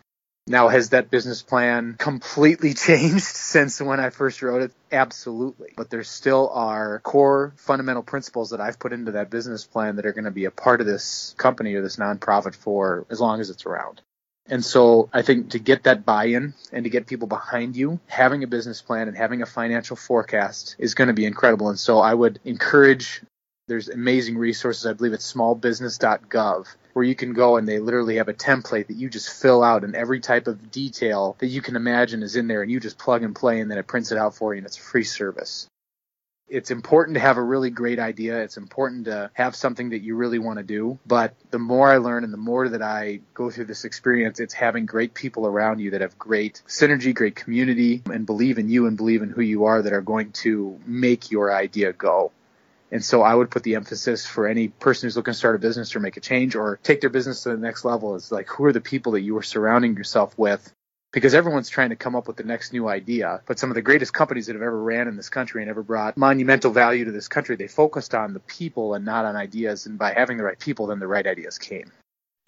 Now, 0.49 0.69
has 0.69 0.91
that 0.91 1.11
business 1.11 1.43
plan 1.43 1.97
completely 1.99 2.75
changed 2.87 3.25
since 3.25 3.81
when 3.81 3.99
I 3.99 4.11
first 4.11 4.43
wrote 4.43 4.63
it? 4.63 4.73
Absolutely. 4.93 5.73
But 5.77 5.91
there 5.91 6.05
still 6.05 6.49
are 6.51 7.01
core 7.01 7.53
fundamental 7.57 8.03
principles 8.03 8.51
that 8.51 8.61
I've 8.61 8.79
put 8.79 8.93
into 8.93 9.13
that 9.13 9.31
business 9.31 9.65
plan 9.65 9.97
that 9.97 10.07
are 10.07 10.13
going 10.13 10.25
to 10.25 10.31
be 10.31 10.45
a 10.45 10.51
part 10.51 10.81
of 10.81 10.87
this 10.87 11.35
company 11.37 11.75
or 11.75 11.83
this 11.83 11.97
nonprofit 11.97 12.55
for 12.55 13.07
as 13.11 13.21
long 13.21 13.41
as 13.41 13.51
it's 13.51 13.67
around. 13.67 14.01
And 14.49 14.65
so 14.65 15.11
I 15.13 15.23
think 15.23 15.51
to 15.51 15.59
get 15.59 15.85
that 15.85 16.05
buy-in 16.05 16.55
and 16.73 16.85
to 16.85 16.91
get 16.91 17.09
people 17.09 17.27
behind 17.27 17.77
you, 17.77 17.99
having 18.07 18.45
a 18.45 18.47
business 18.47 18.81
plan 18.81 19.09
and 19.09 19.17
having 19.17 19.43
a 19.43 19.47
financial 19.47 19.97
forecast 19.97 20.77
is 20.79 20.95
going 20.95 21.09
to 21.09 21.15
be 21.15 21.25
incredible. 21.25 21.69
And 21.69 21.79
so 21.79 21.99
I 21.99 22.15
would 22.15 22.39
encourage 22.45 23.23
there's 23.67 23.89
amazing 23.89 24.39
resources. 24.39 24.87
I 24.87 24.93
believe 24.93 25.13
it's 25.13 25.33
smallbusiness.gov 25.33 26.67
where 26.93 27.05
you 27.05 27.15
can 27.15 27.33
go 27.33 27.57
and 27.57 27.67
they 27.67 27.79
literally 27.79 28.17
have 28.17 28.29
a 28.29 28.35
template 28.35 28.87
that 28.87 28.97
you 28.97 29.11
just 29.11 29.29
fill 29.29 29.63
out 29.63 29.85
and 29.85 29.95
every 29.95 30.21
type 30.21 30.47
of 30.47 30.71
detail 30.71 31.37
that 31.41 31.49
you 31.49 31.61
can 31.61 31.77
imagine 31.77 32.23
is 32.23 32.37
in 32.37 32.47
there 32.47 32.63
and 32.63 32.71
you 32.71 32.81
just 32.81 32.97
plug 32.97 33.23
and 33.23 33.35
play 33.35 33.61
and 33.61 33.71
then 33.71 33.77
it 33.77 33.87
prints 33.87 34.13
it 34.13 34.19
out 34.19 34.35
for 34.35 34.55
you 34.55 34.59
and 34.59 34.67
it's 34.67 34.79
a 34.79 34.81
free 34.81 35.05
service. 35.05 35.67
It's 36.49 36.71
important 36.71 37.17
to 37.17 37.21
have 37.21 37.39
a 37.39 37.43
really 37.43 37.71
great 37.71 37.99
idea. 37.99 38.41
It's 38.41 38.57
important 38.57 39.07
to 39.07 39.33
have 39.35 39.57
something 39.57 39.91
that 39.91 39.99
you 39.99 40.15
really 40.15 40.39
want 40.39 40.59
to 40.59 40.63
do. 40.63 41.01
But 41.05 41.35
the 41.51 41.59
more 41.59 41.91
I 41.91 41.97
learn 41.97 42.23
and 42.23 42.33
the 42.33 42.39
more 42.39 42.69
that 42.69 42.83
I 42.83 43.19
go 43.35 43.51
through 43.51 43.65
this 43.65 43.85
experience, 43.85 44.39
it's 44.39 44.55
having 44.55 44.87
great 44.87 45.13
people 45.13 45.49
around 45.49 45.81
you 45.81 45.91
that 45.91 46.03
have 46.03 46.17
great 46.21 46.63
synergy, 46.69 47.13
great 47.13 47.35
community, 47.35 48.03
and 48.07 48.25
believe 48.27 48.59
in 48.59 48.69
you 48.69 48.87
and 48.87 48.97
believe 48.97 49.23
in 49.23 49.31
who 49.31 49.43
you 49.43 49.65
are 49.65 49.83
that 49.83 49.93
are 49.93 50.01
going 50.01 50.31
to 50.33 50.79
make 50.87 51.33
your 51.33 51.53
idea 51.53 51.93
go. 51.93 52.31
And 52.93 53.05
so 53.05 53.23
I 53.23 53.35
would 53.35 53.51
put 53.51 53.63
the 53.63 53.75
emphasis 53.75 54.27
for 54.27 54.47
any 54.47 54.69
person 54.69 55.07
who's 55.07 55.17
looking 55.17 55.33
to 55.33 55.39
start 55.39 55.57
a 55.57 55.59
business 55.59 55.97
or 55.97 56.01
make 56.01 56.17
a 56.17 56.21
change 56.21 56.55
or 56.55 56.79
take 56.83 57.01
their 57.01 57.11
business 57.11 57.43
to 57.43 57.51
the 57.51 57.57
next 57.57 57.85
level 57.85 58.15
is 58.15 58.31
like, 58.31 58.49
who 58.49 58.65
are 58.65 58.73
the 58.73 58.81
people 58.81 59.13
that 59.13 59.23
you 59.23 59.37
are 59.39 59.43
surrounding 59.43 59.97
yourself 59.97 60.37
with? 60.39 60.73
Because 61.13 61.35
everyone's 61.35 61.69
trying 61.69 61.91
to 61.91 61.97
come 61.97 62.15
up 62.15 62.29
with 62.29 62.37
the 62.37 62.45
next 62.45 62.73
new 62.73 62.89
idea. 62.89 63.41
But 63.47 63.59
some 63.59 63.71
of 63.71 63.75
the 63.75 63.83
greatest 63.83 64.13
companies 64.13 64.47
that 64.47 64.55
have 64.55 64.63
ever 64.63 64.81
ran 64.81 65.09
in 65.09 65.17
this 65.17 65.29
country 65.29 65.63
and 65.63 65.71
ever 65.71 65.83
brought 65.83 66.17
monumental 66.17 66.71
value 66.71 67.07
to 67.07 67.13
this 67.13 67.29
country, 67.29 67.57
they 67.57 67.69
focused 67.69 68.15
on 68.15 68.35
the 68.35 68.41
people 68.41 68.95
and 68.95 69.05
not 69.05 69.25
on 69.25 69.35
ideas. 69.35 69.87
And 69.87 69.99
by 69.99 70.13
having 70.13 70.37
the 70.37 70.45
right 70.45 70.59
people, 70.59 70.89
then 70.89 70.99
the 70.99 71.07
right 71.07 71.27
ideas 71.27 71.59
came. 71.59 71.91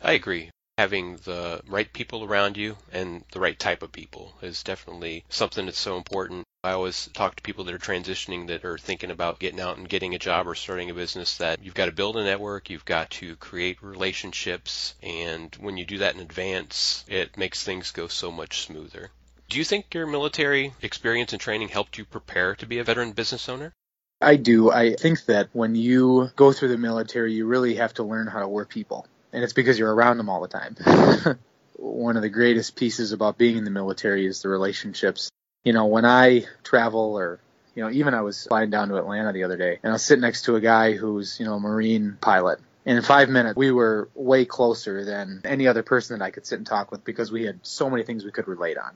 I 0.02 0.12
agree 0.12 0.50
having 0.78 1.16
the 1.24 1.60
right 1.66 1.92
people 1.92 2.22
around 2.22 2.56
you 2.56 2.76
and 2.92 3.24
the 3.32 3.40
right 3.40 3.58
type 3.58 3.82
of 3.82 3.90
people 3.90 4.32
is 4.42 4.62
definitely 4.62 5.24
something 5.28 5.66
that's 5.66 5.76
so 5.76 5.96
important. 5.96 6.44
I 6.62 6.70
always 6.70 7.08
talk 7.14 7.34
to 7.34 7.42
people 7.42 7.64
that 7.64 7.74
are 7.74 7.80
transitioning 7.80 8.46
that 8.46 8.64
are 8.64 8.78
thinking 8.78 9.10
about 9.10 9.40
getting 9.40 9.58
out 9.58 9.76
and 9.76 9.88
getting 9.88 10.14
a 10.14 10.20
job 10.20 10.46
or 10.46 10.54
starting 10.54 10.88
a 10.88 10.94
business 10.94 11.38
that 11.38 11.64
you've 11.64 11.74
got 11.74 11.86
to 11.86 11.92
build 11.92 12.16
a 12.16 12.22
network, 12.22 12.70
you've 12.70 12.84
got 12.84 13.10
to 13.10 13.34
create 13.34 13.82
relationships, 13.82 14.94
and 15.02 15.52
when 15.58 15.76
you 15.76 15.84
do 15.84 15.98
that 15.98 16.14
in 16.14 16.20
advance, 16.20 17.04
it 17.08 17.36
makes 17.36 17.64
things 17.64 17.90
go 17.90 18.06
so 18.06 18.30
much 18.30 18.60
smoother. 18.60 19.10
Do 19.48 19.58
you 19.58 19.64
think 19.64 19.92
your 19.92 20.06
military 20.06 20.74
experience 20.80 21.32
and 21.32 21.40
training 21.40 21.70
helped 21.70 21.98
you 21.98 22.04
prepare 22.04 22.54
to 22.54 22.66
be 22.66 22.78
a 22.78 22.84
veteran 22.84 23.10
business 23.10 23.48
owner? 23.48 23.72
I 24.20 24.36
do. 24.36 24.70
I 24.70 24.94
think 24.94 25.24
that 25.26 25.48
when 25.52 25.74
you 25.74 26.30
go 26.36 26.52
through 26.52 26.68
the 26.68 26.78
military, 26.78 27.32
you 27.32 27.46
really 27.46 27.74
have 27.74 27.94
to 27.94 28.04
learn 28.04 28.28
how 28.28 28.38
to 28.38 28.48
work 28.48 28.68
people 28.68 29.08
and 29.32 29.44
it's 29.44 29.52
because 29.52 29.78
you're 29.78 29.94
around 29.94 30.18
them 30.18 30.28
all 30.28 30.40
the 30.40 30.48
time. 30.48 30.76
One 31.76 32.16
of 32.16 32.22
the 32.22 32.28
greatest 32.28 32.76
pieces 32.76 33.12
about 33.12 33.38
being 33.38 33.56
in 33.56 33.64
the 33.64 33.70
military 33.70 34.26
is 34.26 34.42
the 34.42 34.48
relationships. 34.48 35.30
You 35.64 35.72
know, 35.72 35.86
when 35.86 36.04
I 36.04 36.46
travel 36.64 37.18
or 37.18 37.40
you 37.74 37.84
know, 37.84 37.90
even 37.90 38.14
I 38.14 38.22
was 38.22 38.46
flying 38.46 38.70
down 38.70 38.88
to 38.88 38.96
Atlanta 38.96 39.32
the 39.32 39.44
other 39.44 39.56
day 39.56 39.78
and 39.82 39.90
I 39.90 39.92
was 39.92 40.02
sitting 40.02 40.22
next 40.22 40.42
to 40.46 40.56
a 40.56 40.60
guy 40.60 40.94
who's, 40.94 41.38
you 41.38 41.46
know, 41.46 41.54
a 41.54 41.60
Marine 41.60 42.18
pilot. 42.20 42.58
And 42.84 42.96
in 42.96 43.04
five 43.04 43.28
minutes, 43.28 43.56
we 43.56 43.70
were 43.70 44.08
way 44.14 44.46
closer 44.46 45.04
than 45.04 45.42
any 45.44 45.68
other 45.68 45.84
person 45.84 46.18
that 46.18 46.24
I 46.24 46.30
could 46.30 46.46
sit 46.46 46.58
and 46.58 46.66
talk 46.66 46.90
with 46.90 47.04
because 47.04 47.30
we 47.30 47.44
had 47.44 47.60
so 47.62 47.88
many 47.88 48.02
things 48.02 48.24
we 48.24 48.32
could 48.32 48.48
relate 48.48 48.78
on 48.78 48.92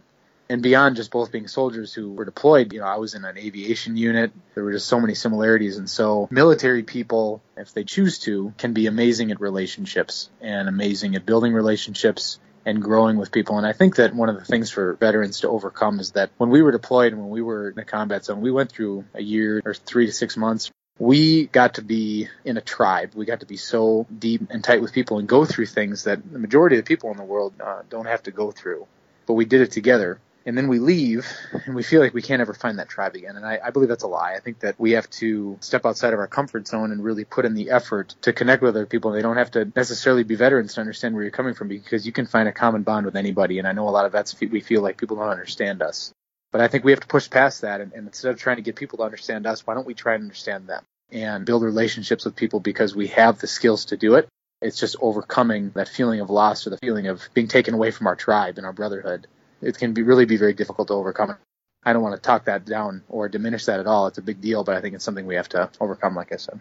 and 0.48 0.62
beyond 0.62 0.96
just 0.96 1.10
both 1.10 1.32
being 1.32 1.48
soldiers 1.48 1.94
who 1.94 2.12
were 2.12 2.24
deployed, 2.24 2.72
you 2.72 2.80
know, 2.80 2.86
I 2.86 2.96
was 2.96 3.14
in 3.14 3.24
an 3.24 3.38
aviation 3.38 3.96
unit. 3.96 4.32
There 4.54 4.64
were 4.64 4.72
just 4.72 4.86
so 4.86 5.00
many 5.00 5.14
similarities. 5.14 5.78
And 5.78 5.88
so 5.88 6.28
military 6.30 6.82
people, 6.82 7.42
if 7.56 7.72
they 7.72 7.84
choose 7.84 8.18
to, 8.20 8.52
can 8.58 8.72
be 8.72 8.86
amazing 8.86 9.30
at 9.30 9.40
relationships 9.40 10.30
and 10.40 10.68
amazing 10.68 11.14
at 11.14 11.24
building 11.24 11.52
relationships 11.52 12.38
and 12.64 12.82
growing 12.82 13.16
with 13.16 13.32
people. 13.32 13.58
And 13.58 13.66
I 13.66 13.72
think 13.72 13.96
that 13.96 14.14
one 14.14 14.28
of 14.28 14.36
the 14.36 14.44
things 14.44 14.70
for 14.70 14.94
veterans 14.94 15.40
to 15.40 15.48
overcome 15.48 16.00
is 16.00 16.12
that 16.12 16.30
when 16.38 16.50
we 16.50 16.62
were 16.62 16.72
deployed 16.72 17.12
and 17.12 17.20
when 17.22 17.30
we 17.30 17.42
were 17.42 17.70
in 17.70 17.78
a 17.78 17.84
combat 17.84 18.24
zone, 18.24 18.40
we 18.40 18.50
went 18.50 18.70
through 18.70 19.04
a 19.14 19.22
year 19.22 19.60
or 19.64 19.74
three 19.74 20.06
to 20.06 20.12
six 20.12 20.36
months. 20.36 20.70
We 20.98 21.46
got 21.46 21.74
to 21.74 21.82
be 21.82 22.28
in 22.44 22.56
a 22.56 22.60
tribe. 22.60 23.12
We 23.14 23.24
got 23.24 23.40
to 23.40 23.46
be 23.46 23.56
so 23.56 24.06
deep 24.16 24.42
and 24.50 24.62
tight 24.62 24.82
with 24.82 24.92
people 24.92 25.18
and 25.18 25.26
go 25.26 25.44
through 25.44 25.66
things 25.66 26.04
that 26.04 26.20
the 26.30 26.38
majority 26.38 26.76
of 26.76 26.84
the 26.84 26.88
people 26.88 27.10
in 27.10 27.16
the 27.16 27.24
world 27.24 27.54
uh, 27.60 27.82
don't 27.88 28.06
have 28.06 28.24
to 28.24 28.30
go 28.30 28.50
through. 28.50 28.86
But 29.26 29.34
we 29.34 29.44
did 29.44 29.62
it 29.62 29.72
together 29.72 30.20
and 30.44 30.56
then 30.56 30.68
we 30.68 30.78
leave 30.78 31.26
and 31.66 31.74
we 31.74 31.82
feel 31.82 32.00
like 32.00 32.14
we 32.14 32.22
can't 32.22 32.40
ever 32.40 32.54
find 32.54 32.78
that 32.78 32.88
tribe 32.88 33.14
again. 33.14 33.36
And 33.36 33.46
I, 33.46 33.58
I, 33.64 33.70
believe 33.70 33.88
that's 33.88 34.02
a 34.02 34.08
lie. 34.08 34.34
I 34.34 34.40
think 34.40 34.60
that 34.60 34.78
we 34.78 34.92
have 34.92 35.08
to 35.10 35.56
step 35.60 35.86
outside 35.86 36.12
of 36.12 36.18
our 36.18 36.26
comfort 36.26 36.66
zone 36.66 36.90
and 36.92 37.02
really 37.02 37.24
put 37.24 37.44
in 37.44 37.54
the 37.54 37.70
effort 37.70 38.14
to 38.22 38.32
connect 38.32 38.62
with 38.62 38.76
other 38.76 38.86
people. 38.86 39.12
They 39.12 39.22
don't 39.22 39.36
have 39.36 39.52
to 39.52 39.70
necessarily 39.76 40.24
be 40.24 40.34
veterans 40.34 40.74
to 40.74 40.80
understand 40.80 41.14
where 41.14 41.22
you're 41.22 41.30
coming 41.30 41.54
from 41.54 41.68
because 41.68 42.06
you 42.06 42.12
can 42.12 42.26
find 42.26 42.48
a 42.48 42.52
common 42.52 42.82
bond 42.82 43.06
with 43.06 43.16
anybody. 43.16 43.58
And 43.58 43.68
I 43.68 43.72
know 43.72 43.88
a 43.88 43.90
lot 43.90 44.06
of 44.06 44.12
vets, 44.12 44.38
we 44.40 44.60
feel 44.60 44.82
like 44.82 44.98
people 44.98 45.16
don't 45.16 45.28
understand 45.28 45.82
us. 45.82 46.12
But 46.50 46.60
I 46.60 46.68
think 46.68 46.84
we 46.84 46.92
have 46.92 47.00
to 47.00 47.06
push 47.06 47.30
past 47.30 47.62
that. 47.62 47.80
And, 47.80 47.92
and 47.92 48.06
instead 48.06 48.32
of 48.32 48.38
trying 48.38 48.56
to 48.56 48.62
get 48.62 48.76
people 48.76 48.98
to 48.98 49.04
understand 49.04 49.46
us, 49.46 49.66
why 49.66 49.74
don't 49.74 49.86
we 49.86 49.94
try 49.94 50.14
and 50.14 50.24
understand 50.24 50.66
them 50.66 50.82
and 51.10 51.44
build 51.46 51.62
relationships 51.62 52.24
with 52.24 52.36
people 52.36 52.60
because 52.60 52.94
we 52.94 53.08
have 53.08 53.38
the 53.38 53.46
skills 53.46 53.86
to 53.86 53.96
do 53.96 54.14
it. 54.14 54.28
It's 54.60 54.78
just 54.78 54.96
overcoming 55.00 55.70
that 55.70 55.88
feeling 55.88 56.20
of 56.20 56.30
loss 56.30 56.66
or 56.66 56.70
the 56.70 56.78
feeling 56.78 57.08
of 57.08 57.28
being 57.34 57.48
taken 57.48 57.74
away 57.74 57.90
from 57.90 58.06
our 58.06 58.16
tribe 58.16 58.58
and 58.58 58.66
our 58.66 58.72
brotherhood 58.72 59.26
it 59.62 59.78
can 59.78 59.94
be 59.94 60.02
really 60.02 60.24
be 60.24 60.36
very 60.36 60.54
difficult 60.54 60.88
to 60.88 60.94
overcome. 60.94 61.36
I 61.84 61.92
don't 61.92 62.02
want 62.02 62.14
to 62.14 62.20
talk 62.20 62.44
that 62.44 62.64
down 62.64 63.02
or 63.08 63.28
diminish 63.28 63.64
that 63.66 63.80
at 63.80 63.86
all. 63.86 64.06
It's 64.06 64.18
a 64.18 64.22
big 64.22 64.40
deal, 64.40 64.62
but 64.62 64.76
I 64.76 64.80
think 64.80 64.94
it's 64.94 65.04
something 65.04 65.26
we 65.26 65.34
have 65.34 65.48
to 65.50 65.70
overcome, 65.80 66.14
like 66.14 66.32
I 66.32 66.36
said. 66.36 66.60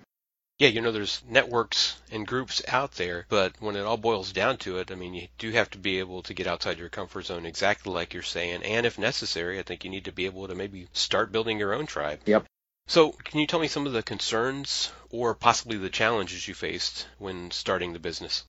Yeah, 0.58 0.68
you 0.68 0.82
know, 0.82 0.92
there's 0.92 1.24
networks 1.28 2.00
and 2.12 2.28
groups 2.28 2.62
out 2.68 2.92
there, 2.94 3.26
but 3.30 3.54
when 3.60 3.76
it 3.76 3.82
all 3.82 3.98
boils 3.98 4.32
down 4.32 4.58
to 4.58 4.78
it, 4.78 4.92
I 4.92 4.96
mean, 4.96 5.16
you 5.16 5.28
do 5.40 5.52
have 5.52 5.72
to 5.72 5.80
be 5.80 5.98
able 5.98 6.22
to 6.24 6.36
get 6.36 6.46
outside 6.46 6.78
your 6.78 6.90
comfort 6.90 7.26
zone 7.26 7.48
exactly 7.48 7.92
like 7.92 8.14
you're 8.14 8.22
saying. 8.22 8.62
And 8.64 8.86
if 8.86 9.00
necessary, 9.00 9.58
I 9.58 9.64
think 9.64 9.84
you 9.84 9.90
need 9.90 10.06
to 10.06 10.12
be 10.12 10.28
able 10.28 10.48
to 10.48 10.54
maybe 10.54 10.88
start 10.94 11.32
building 11.32 11.58
your 11.58 11.74
own 11.74 11.88
tribe. 11.88 12.20
Yep. 12.26 12.46
So, 12.88 13.12
can 13.12 13.40
you 13.40 13.48
tell 13.48 13.60
me 13.60 13.68
some 13.68 13.88
of 13.88 13.94
the 13.94 14.04
concerns 14.04 14.92
or 15.10 15.34
possibly 15.34 15.78
the 15.78 15.90
challenges 15.90 16.48
you 16.48 16.54
faced 16.54 17.08
when 17.18 17.50
starting 17.50 17.94
the 17.94 18.00
business? 18.00 18.44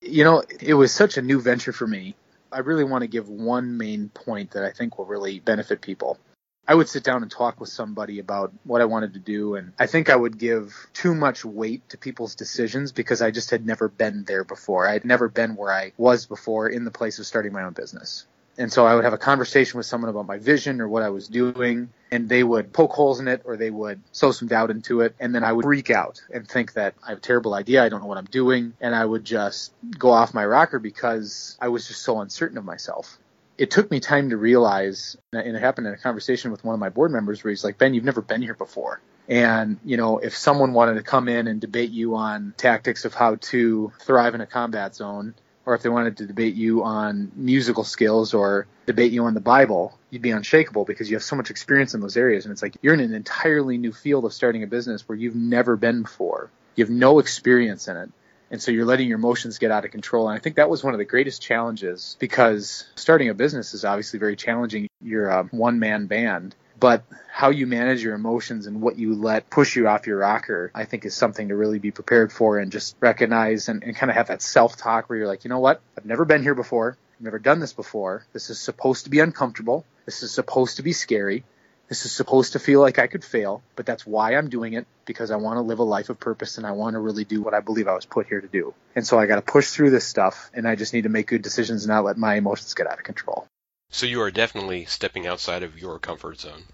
You 0.00 0.22
know, 0.22 0.44
it 0.60 0.74
was 0.74 0.92
such 0.92 1.16
a 1.16 1.22
new 1.22 1.40
venture 1.40 1.72
for 1.72 1.86
me. 1.86 2.14
I 2.50 2.60
really 2.60 2.84
want 2.84 3.02
to 3.02 3.08
give 3.08 3.28
one 3.28 3.76
main 3.76 4.08
point 4.08 4.52
that 4.52 4.64
I 4.64 4.70
think 4.70 4.98
will 4.98 5.06
really 5.06 5.40
benefit 5.40 5.80
people. 5.80 6.18
I 6.66 6.74
would 6.74 6.88
sit 6.88 7.02
down 7.02 7.22
and 7.22 7.30
talk 7.30 7.60
with 7.60 7.70
somebody 7.70 8.18
about 8.18 8.52
what 8.64 8.82
I 8.82 8.84
wanted 8.84 9.14
to 9.14 9.18
do, 9.18 9.54
and 9.54 9.72
I 9.78 9.86
think 9.86 10.10
I 10.10 10.16
would 10.16 10.36
give 10.36 10.74
too 10.92 11.14
much 11.14 11.42
weight 11.42 11.88
to 11.88 11.98
people's 11.98 12.34
decisions 12.34 12.92
because 12.92 13.22
I 13.22 13.30
just 13.30 13.50
had 13.50 13.64
never 13.64 13.88
been 13.88 14.24
there 14.24 14.44
before. 14.44 14.86
I 14.86 14.92
had 14.92 15.06
never 15.06 15.30
been 15.30 15.56
where 15.56 15.72
I 15.72 15.92
was 15.96 16.26
before 16.26 16.68
in 16.68 16.84
the 16.84 16.90
place 16.90 17.18
of 17.18 17.26
starting 17.26 17.54
my 17.54 17.62
own 17.62 17.72
business. 17.72 18.26
And 18.58 18.72
so 18.72 18.84
I 18.84 18.96
would 18.96 19.04
have 19.04 19.12
a 19.12 19.18
conversation 19.18 19.78
with 19.78 19.86
someone 19.86 20.10
about 20.10 20.26
my 20.26 20.38
vision 20.38 20.80
or 20.80 20.88
what 20.88 21.04
I 21.04 21.10
was 21.10 21.28
doing, 21.28 21.90
and 22.10 22.28
they 22.28 22.42
would 22.42 22.72
poke 22.72 22.90
holes 22.90 23.20
in 23.20 23.28
it 23.28 23.42
or 23.44 23.56
they 23.56 23.70
would 23.70 24.00
sow 24.10 24.32
some 24.32 24.48
doubt 24.48 24.70
into 24.70 25.00
it. 25.02 25.14
And 25.20 25.32
then 25.32 25.44
I 25.44 25.52
would 25.52 25.64
freak 25.64 25.90
out 25.90 26.20
and 26.34 26.46
think 26.46 26.72
that 26.72 26.94
I 27.06 27.10
have 27.10 27.18
a 27.18 27.20
terrible 27.20 27.54
idea. 27.54 27.84
I 27.84 27.88
don't 27.88 28.00
know 28.00 28.08
what 28.08 28.18
I'm 28.18 28.24
doing. 28.24 28.74
And 28.80 28.96
I 28.96 29.04
would 29.04 29.24
just 29.24 29.72
go 29.96 30.10
off 30.10 30.34
my 30.34 30.44
rocker 30.44 30.80
because 30.80 31.56
I 31.60 31.68
was 31.68 31.86
just 31.86 32.02
so 32.02 32.20
uncertain 32.20 32.58
of 32.58 32.64
myself. 32.64 33.16
It 33.58 33.70
took 33.70 33.90
me 33.90 34.00
time 34.00 34.30
to 34.30 34.36
realize, 34.36 35.16
and 35.32 35.56
it 35.56 35.60
happened 35.60 35.86
in 35.86 35.92
a 35.92 35.98
conversation 35.98 36.50
with 36.50 36.64
one 36.64 36.74
of 36.74 36.80
my 36.80 36.88
board 36.88 37.12
members 37.12 37.42
where 37.42 37.50
he's 37.50 37.64
like, 37.64 37.78
Ben, 37.78 37.94
you've 37.94 38.04
never 38.04 38.22
been 38.22 38.42
here 38.42 38.54
before. 38.54 39.00
And, 39.28 39.78
you 39.84 39.96
know, 39.96 40.18
if 40.18 40.36
someone 40.36 40.72
wanted 40.72 40.94
to 40.94 41.02
come 41.02 41.28
in 41.28 41.46
and 41.46 41.60
debate 41.60 41.90
you 41.90 42.16
on 42.16 42.54
tactics 42.56 43.04
of 43.04 43.14
how 43.14 43.36
to 43.36 43.92
thrive 44.00 44.34
in 44.34 44.40
a 44.40 44.46
combat 44.46 44.94
zone, 44.94 45.34
or 45.68 45.74
if 45.74 45.82
they 45.82 45.90
wanted 45.90 46.16
to 46.16 46.24
debate 46.24 46.54
you 46.54 46.82
on 46.82 47.30
musical 47.36 47.84
skills 47.84 48.32
or 48.32 48.66
debate 48.86 49.12
you 49.12 49.26
on 49.26 49.34
the 49.34 49.40
Bible, 49.40 49.98
you'd 50.08 50.22
be 50.22 50.30
unshakable 50.30 50.86
because 50.86 51.10
you 51.10 51.16
have 51.16 51.22
so 51.22 51.36
much 51.36 51.50
experience 51.50 51.92
in 51.92 52.00
those 52.00 52.16
areas. 52.16 52.46
And 52.46 52.52
it's 52.52 52.62
like 52.62 52.78
you're 52.80 52.94
in 52.94 53.00
an 53.00 53.12
entirely 53.12 53.76
new 53.76 53.92
field 53.92 54.24
of 54.24 54.32
starting 54.32 54.62
a 54.62 54.66
business 54.66 55.06
where 55.06 55.18
you've 55.18 55.36
never 55.36 55.76
been 55.76 56.00
before. 56.00 56.50
You 56.74 56.84
have 56.86 56.90
no 56.90 57.18
experience 57.18 57.86
in 57.86 57.98
it. 57.98 58.10
And 58.50 58.62
so 58.62 58.70
you're 58.70 58.86
letting 58.86 59.08
your 59.08 59.18
emotions 59.18 59.58
get 59.58 59.70
out 59.70 59.84
of 59.84 59.90
control. 59.90 60.30
And 60.30 60.38
I 60.38 60.40
think 60.40 60.56
that 60.56 60.70
was 60.70 60.82
one 60.82 60.94
of 60.94 60.98
the 60.98 61.04
greatest 61.04 61.42
challenges 61.42 62.16
because 62.18 62.86
starting 62.94 63.28
a 63.28 63.34
business 63.34 63.74
is 63.74 63.84
obviously 63.84 64.18
very 64.18 64.36
challenging. 64.36 64.88
You're 65.02 65.28
a 65.28 65.42
one 65.50 65.78
man 65.78 66.06
band 66.06 66.54
But 66.78 67.04
how 67.28 67.50
you 67.50 67.66
manage 67.66 68.02
your 68.02 68.14
emotions 68.14 68.66
and 68.66 68.80
what 68.80 68.98
you 68.98 69.14
let 69.14 69.50
push 69.50 69.76
you 69.76 69.88
off 69.88 70.06
your 70.06 70.18
rocker, 70.18 70.70
I 70.74 70.84
think 70.84 71.04
is 71.04 71.14
something 71.14 71.48
to 71.48 71.56
really 71.56 71.78
be 71.78 71.90
prepared 71.90 72.32
for 72.32 72.58
and 72.58 72.70
just 72.70 72.96
recognize 73.00 73.68
and, 73.68 73.82
and 73.82 73.96
kind 73.96 74.10
of 74.10 74.16
have 74.16 74.28
that 74.28 74.42
self 74.42 74.76
talk 74.76 75.08
where 75.08 75.18
you're 75.18 75.28
like, 75.28 75.44
you 75.44 75.50
know 75.50 75.58
what? 75.58 75.80
I've 75.96 76.04
never 76.04 76.24
been 76.24 76.42
here 76.42 76.54
before. 76.54 76.96
I've 77.16 77.24
never 77.24 77.38
done 77.38 77.58
this 77.58 77.72
before. 77.72 78.24
This 78.32 78.50
is 78.50 78.60
supposed 78.60 79.04
to 79.04 79.10
be 79.10 79.20
uncomfortable. 79.20 79.84
This 80.04 80.22
is 80.22 80.30
supposed 80.30 80.76
to 80.76 80.82
be 80.82 80.92
scary. 80.92 81.44
This 81.88 82.04
is 82.04 82.12
supposed 82.12 82.52
to 82.52 82.58
feel 82.58 82.80
like 82.80 82.98
I 82.98 83.06
could 83.06 83.24
fail, 83.24 83.62
but 83.74 83.86
that's 83.86 84.06
why 84.06 84.36
I'm 84.36 84.50
doing 84.50 84.74
it 84.74 84.86
because 85.06 85.30
I 85.30 85.36
want 85.36 85.56
to 85.56 85.62
live 85.62 85.78
a 85.78 85.84
life 85.84 86.10
of 86.10 86.20
purpose 86.20 86.58
and 86.58 86.66
I 86.66 86.72
want 86.72 86.94
to 86.94 87.00
really 87.00 87.24
do 87.24 87.40
what 87.40 87.54
I 87.54 87.60
believe 87.60 87.88
I 87.88 87.94
was 87.94 88.04
put 88.04 88.26
here 88.26 88.40
to 88.40 88.46
do. 88.46 88.74
And 88.94 89.06
so 89.06 89.18
I 89.18 89.26
got 89.26 89.36
to 89.36 89.42
push 89.42 89.70
through 89.70 89.90
this 89.90 90.06
stuff 90.06 90.50
and 90.52 90.68
I 90.68 90.76
just 90.76 90.92
need 90.92 91.04
to 91.04 91.08
make 91.08 91.28
good 91.28 91.42
decisions 91.42 91.84
and 91.84 91.88
not 91.88 92.04
let 92.04 92.18
my 92.18 92.34
emotions 92.34 92.74
get 92.74 92.86
out 92.86 92.98
of 92.98 93.04
control. 93.04 93.46
So 93.90 94.06
you 94.06 94.20
are 94.22 94.30
definitely 94.30 94.84
stepping 94.84 95.26
outside 95.26 95.62
of 95.62 95.78
your 95.78 95.98
comfort 95.98 96.40
zone. 96.40 96.64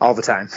All 0.00 0.14
the 0.14 0.22
time. 0.22 0.48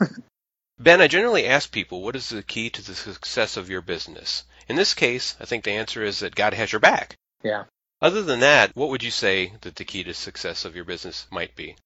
ben, 0.78 1.00
I 1.00 1.08
generally 1.08 1.46
ask 1.46 1.70
people 1.70 2.02
what 2.02 2.16
is 2.16 2.28
the 2.28 2.42
key 2.42 2.70
to 2.70 2.82
the 2.82 2.94
success 2.94 3.56
of 3.56 3.70
your 3.70 3.82
business? 3.82 4.44
In 4.68 4.76
this 4.76 4.94
case, 4.94 5.36
I 5.40 5.44
think 5.44 5.64
the 5.64 5.72
answer 5.72 6.02
is 6.02 6.20
that 6.20 6.34
God 6.34 6.54
has 6.54 6.72
your 6.72 6.80
back. 6.80 7.16
Yeah. 7.42 7.64
Other 8.00 8.22
than 8.22 8.40
that, 8.40 8.74
what 8.74 8.90
would 8.90 9.02
you 9.02 9.10
say 9.10 9.52
that 9.60 9.76
the 9.76 9.84
key 9.84 10.04
to 10.04 10.14
success 10.14 10.64
of 10.64 10.74
your 10.74 10.84
business 10.84 11.26
might 11.30 11.54
be? 11.54 11.76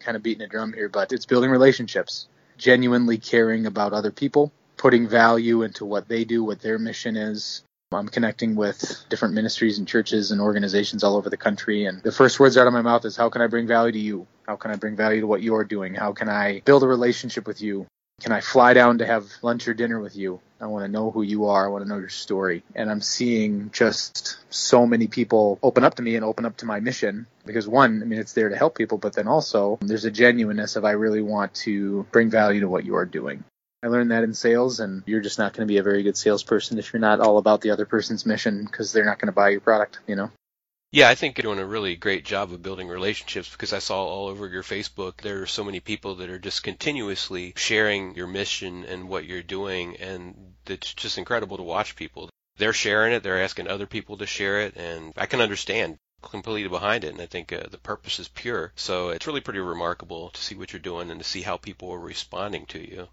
kind 0.00 0.16
of 0.16 0.22
beating 0.22 0.42
a 0.42 0.48
drum 0.48 0.72
here, 0.72 0.88
but 0.88 1.12
it's 1.12 1.26
building 1.26 1.50
relationships, 1.50 2.26
genuinely 2.58 3.18
caring 3.18 3.66
about 3.66 3.92
other 3.92 4.10
people, 4.10 4.50
putting 4.76 5.06
value 5.06 5.62
into 5.62 5.84
what 5.84 6.08
they 6.08 6.24
do, 6.24 6.42
what 6.42 6.60
their 6.60 6.78
mission 6.78 7.16
is. 7.16 7.62
I'm 7.92 8.08
connecting 8.08 8.54
with 8.54 9.04
different 9.08 9.34
ministries 9.34 9.78
and 9.78 9.88
churches 9.88 10.30
and 10.30 10.40
organizations 10.40 11.02
all 11.02 11.16
over 11.16 11.28
the 11.28 11.36
country. 11.36 11.86
And 11.86 12.00
the 12.04 12.12
first 12.12 12.38
words 12.38 12.56
out 12.56 12.68
of 12.68 12.72
my 12.72 12.82
mouth 12.82 13.04
is, 13.04 13.16
How 13.16 13.30
can 13.30 13.42
I 13.42 13.48
bring 13.48 13.66
value 13.66 13.90
to 13.90 13.98
you? 13.98 14.28
How 14.46 14.54
can 14.54 14.70
I 14.70 14.76
bring 14.76 14.94
value 14.94 15.22
to 15.22 15.26
what 15.26 15.42
you're 15.42 15.64
doing? 15.64 15.94
How 15.94 16.12
can 16.12 16.28
I 16.28 16.60
build 16.60 16.84
a 16.84 16.86
relationship 16.86 17.48
with 17.48 17.60
you? 17.60 17.88
Can 18.20 18.30
I 18.30 18.42
fly 18.42 18.74
down 18.74 18.98
to 18.98 19.06
have 19.06 19.24
lunch 19.42 19.66
or 19.66 19.74
dinner 19.74 19.98
with 19.98 20.14
you? 20.14 20.40
I 20.60 20.66
want 20.66 20.84
to 20.84 20.88
know 20.88 21.10
who 21.10 21.22
you 21.22 21.46
are. 21.46 21.64
I 21.64 21.68
want 21.68 21.82
to 21.82 21.88
know 21.88 21.98
your 21.98 22.10
story. 22.10 22.62
And 22.76 22.88
I'm 22.92 23.00
seeing 23.00 23.70
just 23.72 24.38
so 24.50 24.86
many 24.86 25.08
people 25.08 25.58
open 25.60 25.82
up 25.82 25.96
to 25.96 26.02
me 26.02 26.14
and 26.14 26.24
open 26.24 26.44
up 26.44 26.58
to 26.58 26.66
my 26.66 26.78
mission 26.78 27.26
because 27.44 27.66
one, 27.66 28.02
I 28.02 28.06
mean, 28.06 28.20
it's 28.20 28.34
there 28.34 28.50
to 28.50 28.56
help 28.56 28.78
people, 28.78 28.98
but 28.98 29.14
then 29.14 29.26
also 29.26 29.80
there's 29.80 30.04
a 30.04 30.12
genuineness 30.12 30.76
of 30.76 30.84
I 30.84 30.92
really 30.92 31.22
want 31.22 31.54
to 31.66 32.06
bring 32.12 32.30
value 32.30 32.60
to 32.60 32.68
what 32.68 32.84
you 32.84 32.94
are 32.94 33.06
doing. 33.06 33.42
I 33.82 33.86
learned 33.88 34.10
that 34.10 34.24
in 34.24 34.34
sales, 34.34 34.80
and 34.80 35.02
you're 35.06 35.22
just 35.22 35.38
not 35.38 35.54
going 35.54 35.66
to 35.66 35.72
be 35.72 35.78
a 35.78 35.82
very 35.82 36.02
good 36.02 36.16
salesperson 36.16 36.78
if 36.78 36.92
you're 36.92 37.00
not 37.00 37.20
all 37.20 37.38
about 37.38 37.62
the 37.62 37.70
other 37.70 37.86
person's 37.86 38.26
mission 38.26 38.64
because 38.64 38.92
they're 38.92 39.06
not 39.06 39.18
going 39.18 39.28
to 39.28 39.32
buy 39.32 39.48
your 39.48 39.60
product, 39.60 40.00
you 40.06 40.16
know? 40.16 40.30
Yeah, 40.92 41.08
I 41.08 41.14
think 41.14 41.38
you're 41.38 41.54
doing 41.54 41.64
a 41.64 41.66
really 41.66 41.96
great 41.96 42.24
job 42.24 42.52
of 42.52 42.62
building 42.62 42.88
relationships 42.88 43.48
because 43.48 43.72
I 43.72 43.78
saw 43.78 44.04
all 44.04 44.26
over 44.26 44.48
your 44.48 44.64
Facebook 44.64 45.18
there 45.18 45.40
are 45.40 45.46
so 45.46 45.62
many 45.62 45.78
people 45.80 46.16
that 46.16 46.28
are 46.28 46.38
just 46.38 46.62
continuously 46.62 47.54
sharing 47.56 48.16
your 48.16 48.26
mission 48.26 48.84
and 48.84 49.08
what 49.08 49.24
you're 49.24 49.42
doing, 49.42 49.96
and 49.96 50.54
it's 50.66 50.92
just 50.92 51.16
incredible 51.16 51.56
to 51.56 51.62
watch 51.62 51.96
people. 51.96 52.28
They're 52.58 52.72
sharing 52.74 53.14
it, 53.14 53.22
they're 53.22 53.42
asking 53.42 53.68
other 53.68 53.86
people 53.86 54.18
to 54.18 54.26
share 54.26 54.60
it, 54.60 54.76
and 54.76 55.14
I 55.16 55.26
can 55.26 55.40
understand 55.40 55.96
completely 56.22 56.68
behind 56.68 57.04
it, 57.04 57.12
and 57.12 57.22
I 57.22 57.26
think 57.26 57.52
uh, 57.52 57.62
the 57.70 57.78
purpose 57.78 58.18
is 58.18 58.28
pure. 58.28 58.72
So 58.76 59.08
it's 59.08 59.26
really 59.26 59.40
pretty 59.40 59.60
remarkable 59.60 60.30
to 60.30 60.42
see 60.42 60.54
what 60.54 60.72
you're 60.72 60.80
doing 60.80 61.10
and 61.10 61.20
to 61.20 61.26
see 61.26 61.40
how 61.40 61.56
people 61.56 61.92
are 61.92 61.98
responding 62.00 62.66
to 62.66 62.78
you. 62.78 63.08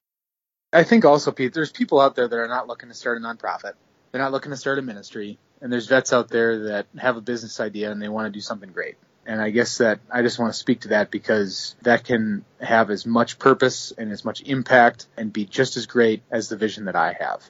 I 0.74 0.84
think 0.84 1.06
also, 1.06 1.32
Pete, 1.32 1.54
there's 1.54 1.72
people 1.72 2.00
out 2.00 2.16
there 2.16 2.28
that 2.28 2.36
are 2.38 2.48
not 2.48 2.68
looking 2.68 2.90
to 2.90 2.96
start 2.96 3.18
a 3.18 3.22
nonprofit. 3.22 3.74
They're 4.12 4.22
not 4.22 4.34
looking 4.34 4.52
to 4.52 4.58
start 4.58 4.80
a 4.80 4.82
ministry 4.82 5.40
and 5.62 5.72
there's 5.72 5.88
vets 5.88 6.14
out 6.14 6.30
there 6.30 6.66
that 6.66 6.88
have 6.98 7.18
a 7.18 7.22
business 7.22 7.60
idea 7.60 7.92
and 7.92 8.02
they 8.02 8.10
want 8.10 8.26
to 8.26 8.32
do 8.32 8.42
something 8.42 8.72
great. 8.72 8.96
And 9.26 9.42
I 9.42 9.50
guess 9.50 9.80
that 9.80 10.00
I 10.12 10.22
just 10.22 10.40
want 10.40 10.54
to 10.54 10.58
speak 10.58 10.82
to 10.82 10.90
that 10.90 11.12
because 11.12 11.76
that 11.82 12.04
can 12.04 12.46
have 12.62 12.92
as 12.92 13.06
much 13.06 13.40
purpose 13.40 13.92
and 13.98 14.12
as 14.12 14.24
much 14.24 14.42
impact 14.42 15.08
and 15.18 15.32
be 15.32 15.46
just 15.46 15.78
as 15.78 15.86
great 15.86 16.22
as 16.32 16.50
the 16.50 16.58
vision 16.58 16.86
that 16.86 16.96
I 16.96 17.16
have. 17.20 17.44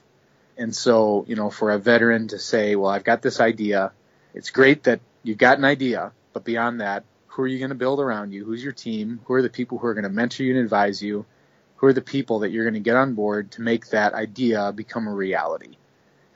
And 0.56 0.74
so, 0.74 1.24
you 1.28 1.36
know, 1.36 1.50
for 1.50 1.70
a 1.70 1.78
veteran 1.78 2.28
to 2.28 2.38
say, 2.38 2.74
well, 2.74 2.90
I've 2.90 3.04
got 3.04 3.22
this 3.22 3.40
idea. 3.40 3.92
It's 4.34 4.50
great 4.50 4.84
that 4.84 5.00
you've 5.22 5.38
got 5.38 5.58
an 5.58 5.64
idea, 5.64 6.12
but 6.32 6.44
beyond 6.44 6.80
that, 6.80 7.04
who 7.28 7.42
are 7.42 7.46
you 7.46 7.58
going 7.58 7.68
to 7.68 7.76
build 7.76 8.00
around 8.00 8.32
you? 8.32 8.44
Who's 8.44 8.62
your 8.62 8.72
team? 8.72 9.20
Who 9.26 9.34
are 9.34 9.42
the 9.42 9.50
people 9.50 9.78
who 9.78 9.86
are 9.86 9.94
going 9.94 10.04
to 10.04 10.10
mentor 10.10 10.42
you 10.42 10.56
and 10.56 10.64
advise 10.64 11.00
you? 11.00 11.26
Who 11.78 11.88
are 11.88 11.92
the 11.92 12.02
people 12.02 12.40
that 12.40 12.50
you're 12.50 12.64
going 12.64 12.74
to 12.74 12.80
get 12.80 12.96
on 12.96 13.14
board 13.14 13.52
to 13.52 13.62
make 13.62 13.88
that 13.88 14.14
idea 14.14 14.72
become 14.72 15.08
a 15.08 15.14
reality? 15.14 15.76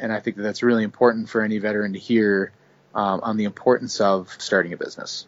and 0.02 0.12
I 0.12 0.20
think 0.20 0.36
that 0.36 0.42
that's 0.42 0.62
really 0.62 0.82
important 0.82 1.30
for 1.30 1.40
any 1.42 1.58
veteran 1.58 1.92
to 1.92 1.98
hear 1.98 2.52
um, 2.94 3.20
on 3.22 3.36
the 3.36 3.44
importance 3.44 4.00
of 4.00 4.34
starting 4.38 4.72
a 4.72 4.76
business. 4.76 5.26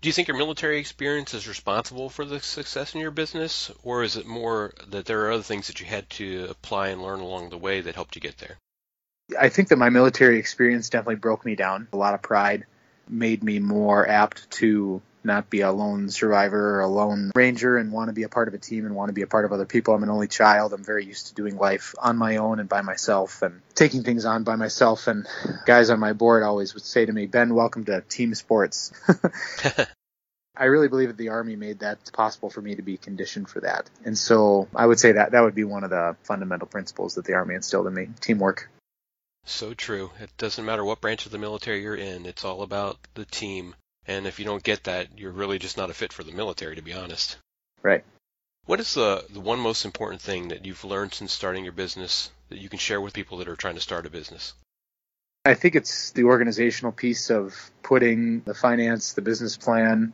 Do 0.00 0.08
you 0.08 0.12
think 0.12 0.28
your 0.28 0.38
military 0.38 0.78
experience 0.78 1.34
is 1.34 1.46
responsible 1.46 2.08
for 2.08 2.24
the 2.24 2.40
success 2.40 2.94
in 2.94 3.00
your 3.00 3.10
business, 3.10 3.70
or 3.82 4.02
is 4.02 4.16
it 4.16 4.26
more 4.26 4.72
that 4.88 5.04
there 5.04 5.26
are 5.26 5.32
other 5.32 5.42
things 5.42 5.66
that 5.66 5.80
you 5.80 5.86
had 5.86 6.08
to 6.10 6.46
apply 6.50 6.88
and 6.88 7.02
learn 7.02 7.20
along 7.20 7.50
the 7.50 7.58
way 7.58 7.82
that 7.82 7.94
helped 7.94 8.16
you 8.16 8.20
get 8.20 8.38
there? 8.38 8.56
I 9.38 9.48
think 9.50 9.68
that 9.68 9.76
my 9.76 9.90
military 9.90 10.38
experience 10.38 10.88
definitely 10.88 11.16
broke 11.16 11.44
me 11.44 11.54
down. 11.54 11.88
A 11.92 11.96
lot 11.96 12.14
of 12.14 12.22
pride 12.22 12.64
made 13.08 13.42
me 13.42 13.58
more 13.58 14.08
apt 14.08 14.50
to 14.52 15.02
not 15.26 15.50
be 15.50 15.60
a 15.60 15.70
lone 15.70 16.08
survivor 16.08 16.76
or 16.76 16.80
a 16.80 16.88
lone 16.88 17.30
ranger 17.34 17.76
and 17.76 17.92
want 17.92 18.08
to 18.08 18.14
be 18.14 18.22
a 18.22 18.28
part 18.28 18.48
of 18.48 18.54
a 18.54 18.58
team 18.58 18.86
and 18.86 18.94
want 18.94 19.08
to 19.08 19.12
be 19.12 19.22
a 19.22 19.26
part 19.26 19.44
of 19.44 19.52
other 19.52 19.66
people. 19.66 19.94
I'm 19.94 20.02
an 20.02 20.10
only 20.10 20.28
child. 20.28 20.72
I'm 20.72 20.84
very 20.84 21.04
used 21.04 21.28
to 21.28 21.34
doing 21.34 21.56
life 21.56 21.94
on 21.98 22.16
my 22.16 22.36
own 22.36 22.60
and 22.60 22.68
by 22.68 22.82
myself 22.82 23.42
and 23.42 23.60
taking 23.74 24.02
things 24.02 24.24
on 24.24 24.44
by 24.44 24.56
myself. 24.56 25.06
And 25.06 25.26
guys 25.66 25.90
on 25.90 26.00
my 26.00 26.12
board 26.12 26.42
always 26.42 26.74
would 26.74 26.84
say 26.84 27.04
to 27.04 27.12
me, 27.12 27.26
Ben, 27.26 27.54
welcome 27.54 27.84
to 27.86 28.00
team 28.02 28.34
sports. 28.34 28.92
I 30.56 30.64
really 30.64 30.88
believe 30.88 31.08
that 31.08 31.18
the 31.18 31.28
Army 31.28 31.54
made 31.54 31.80
that 31.80 32.10
possible 32.12 32.48
for 32.48 32.62
me 32.62 32.76
to 32.76 32.82
be 32.82 32.96
conditioned 32.96 33.48
for 33.48 33.60
that. 33.60 33.90
And 34.04 34.16
so 34.16 34.68
I 34.74 34.86
would 34.86 34.98
say 34.98 35.12
that 35.12 35.32
that 35.32 35.42
would 35.42 35.54
be 35.54 35.64
one 35.64 35.84
of 35.84 35.90
the 35.90 36.16
fundamental 36.22 36.66
principles 36.66 37.16
that 37.16 37.26
the 37.26 37.34
Army 37.34 37.54
instilled 37.54 37.86
in 37.86 37.94
me 37.94 38.08
teamwork. 38.20 38.70
So 39.44 39.74
true. 39.74 40.10
It 40.20 40.30
doesn't 40.38 40.64
matter 40.64 40.84
what 40.84 41.00
branch 41.00 41.26
of 41.26 41.32
the 41.32 41.38
military 41.38 41.82
you're 41.82 41.94
in, 41.94 42.26
it's 42.26 42.44
all 42.44 42.62
about 42.62 42.98
the 43.14 43.24
team. 43.24 43.74
And 44.08 44.26
if 44.26 44.38
you 44.38 44.44
don't 44.44 44.62
get 44.62 44.84
that, 44.84 45.08
you're 45.18 45.32
really 45.32 45.58
just 45.58 45.76
not 45.76 45.90
a 45.90 45.94
fit 45.94 46.12
for 46.12 46.22
the 46.22 46.32
military, 46.32 46.76
to 46.76 46.82
be 46.82 46.92
honest. 46.92 47.38
Right. 47.82 48.04
What 48.66 48.80
is 48.80 48.94
the, 48.94 49.24
the 49.30 49.40
one 49.40 49.60
most 49.60 49.84
important 49.84 50.20
thing 50.20 50.48
that 50.48 50.64
you've 50.64 50.84
learned 50.84 51.14
since 51.14 51.32
starting 51.32 51.64
your 51.64 51.72
business 51.72 52.30
that 52.48 52.58
you 52.58 52.68
can 52.68 52.78
share 52.78 53.00
with 53.00 53.14
people 53.14 53.38
that 53.38 53.48
are 53.48 53.56
trying 53.56 53.76
to 53.76 53.80
start 53.80 54.06
a 54.06 54.10
business? 54.10 54.54
I 55.44 55.54
think 55.54 55.76
it's 55.76 56.10
the 56.10 56.24
organizational 56.24 56.90
piece 56.90 57.30
of 57.30 57.54
putting 57.82 58.40
the 58.40 58.54
finance, 58.54 59.12
the 59.12 59.22
business 59.22 59.56
plan, 59.56 60.12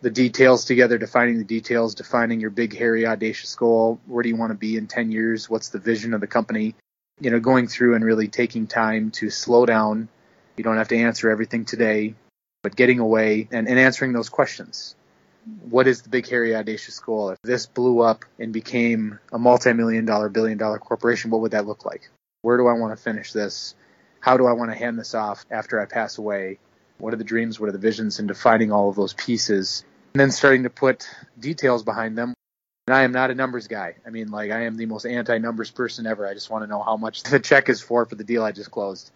the 0.00 0.10
details 0.10 0.64
together, 0.64 0.98
defining 0.98 1.38
the 1.38 1.44
details, 1.44 1.96
defining 1.96 2.40
your 2.40 2.50
big, 2.50 2.76
hairy, 2.76 3.06
audacious 3.06 3.56
goal. 3.56 4.00
Where 4.06 4.22
do 4.22 4.28
you 4.28 4.36
want 4.36 4.52
to 4.52 4.58
be 4.58 4.76
in 4.76 4.86
10 4.86 5.10
years? 5.10 5.50
What's 5.50 5.70
the 5.70 5.80
vision 5.80 6.14
of 6.14 6.20
the 6.20 6.28
company? 6.28 6.76
You 7.20 7.30
know, 7.30 7.40
going 7.40 7.66
through 7.66 7.96
and 7.96 8.04
really 8.04 8.28
taking 8.28 8.68
time 8.68 9.10
to 9.12 9.30
slow 9.30 9.66
down. 9.66 10.08
You 10.56 10.62
don't 10.62 10.76
have 10.76 10.88
to 10.88 10.96
answer 10.96 11.30
everything 11.30 11.64
today 11.64 12.14
but 12.62 12.76
getting 12.76 12.98
away 12.98 13.48
and, 13.50 13.68
and 13.68 13.78
answering 13.78 14.12
those 14.12 14.28
questions. 14.28 14.94
What 15.62 15.86
is 15.86 16.02
the 16.02 16.10
big, 16.10 16.28
hairy, 16.28 16.54
audacious 16.54 16.98
goal? 16.98 17.30
If 17.30 17.38
this 17.42 17.66
blew 17.66 18.00
up 18.00 18.24
and 18.38 18.52
became 18.52 19.18
a 19.32 19.38
multi-million 19.38 20.04
dollar, 20.04 20.28
billion 20.28 20.58
dollar 20.58 20.78
corporation, 20.78 21.30
what 21.30 21.40
would 21.40 21.52
that 21.52 21.66
look 21.66 21.84
like? 21.84 22.10
Where 22.42 22.56
do 22.56 22.66
I 22.66 22.74
want 22.74 22.96
to 22.96 23.02
finish 23.02 23.32
this? 23.32 23.74
How 24.20 24.36
do 24.36 24.46
I 24.46 24.52
want 24.52 24.70
to 24.70 24.76
hand 24.76 24.98
this 24.98 25.14
off 25.14 25.46
after 25.50 25.80
I 25.80 25.86
pass 25.86 26.18
away? 26.18 26.58
What 26.98 27.14
are 27.14 27.16
the 27.16 27.24
dreams? 27.24 27.58
What 27.58 27.70
are 27.70 27.72
the 27.72 27.78
visions? 27.78 28.18
And 28.18 28.28
defining 28.28 28.70
all 28.70 28.90
of 28.90 28.96
those 28.96 29.14
pieces 29.14 29.84
and 30.12 30.20
then 30.20 30.30
starting 30.30 30.64
to 30.64 30.70
put 30.70 31.08
details 31.38 31.82
behind 31.82 32.18
them. 32.18 32.34
And 32.86 32.94
I 32.94 33.02
am 33.02 33.12
not 33.12 33.30
a 33.30 33.34
numbers 33.34 33.68
guy. 33.68 33.94
I 34.06 34.10
mean, 34.10 34.30
like, 34.30 34.50
I 34.50 34.64
am 34.64 34.76
the 34.76 34.86
most 34.86 35.06
anti 35.06 35.38
numbers 35.38 35.70
person 35.70 36.06
ever. 36.06 36.26
I 36.26 36.34
just 36.34 36.50
want 36.50 36.64
to 36.64 36.66
know 36.66 36.82
how 36.82 36.96
much 36.96 37.22
the 37.24 37.40
check 37.40 37.68
is 37.70 37.80
for 37.80 38.04
for 38.04 38.14
the 38.14 38.24
deal 38.24 38.42
I 38.42 38.52
just 38.52 38.70
closed 38.70 39.10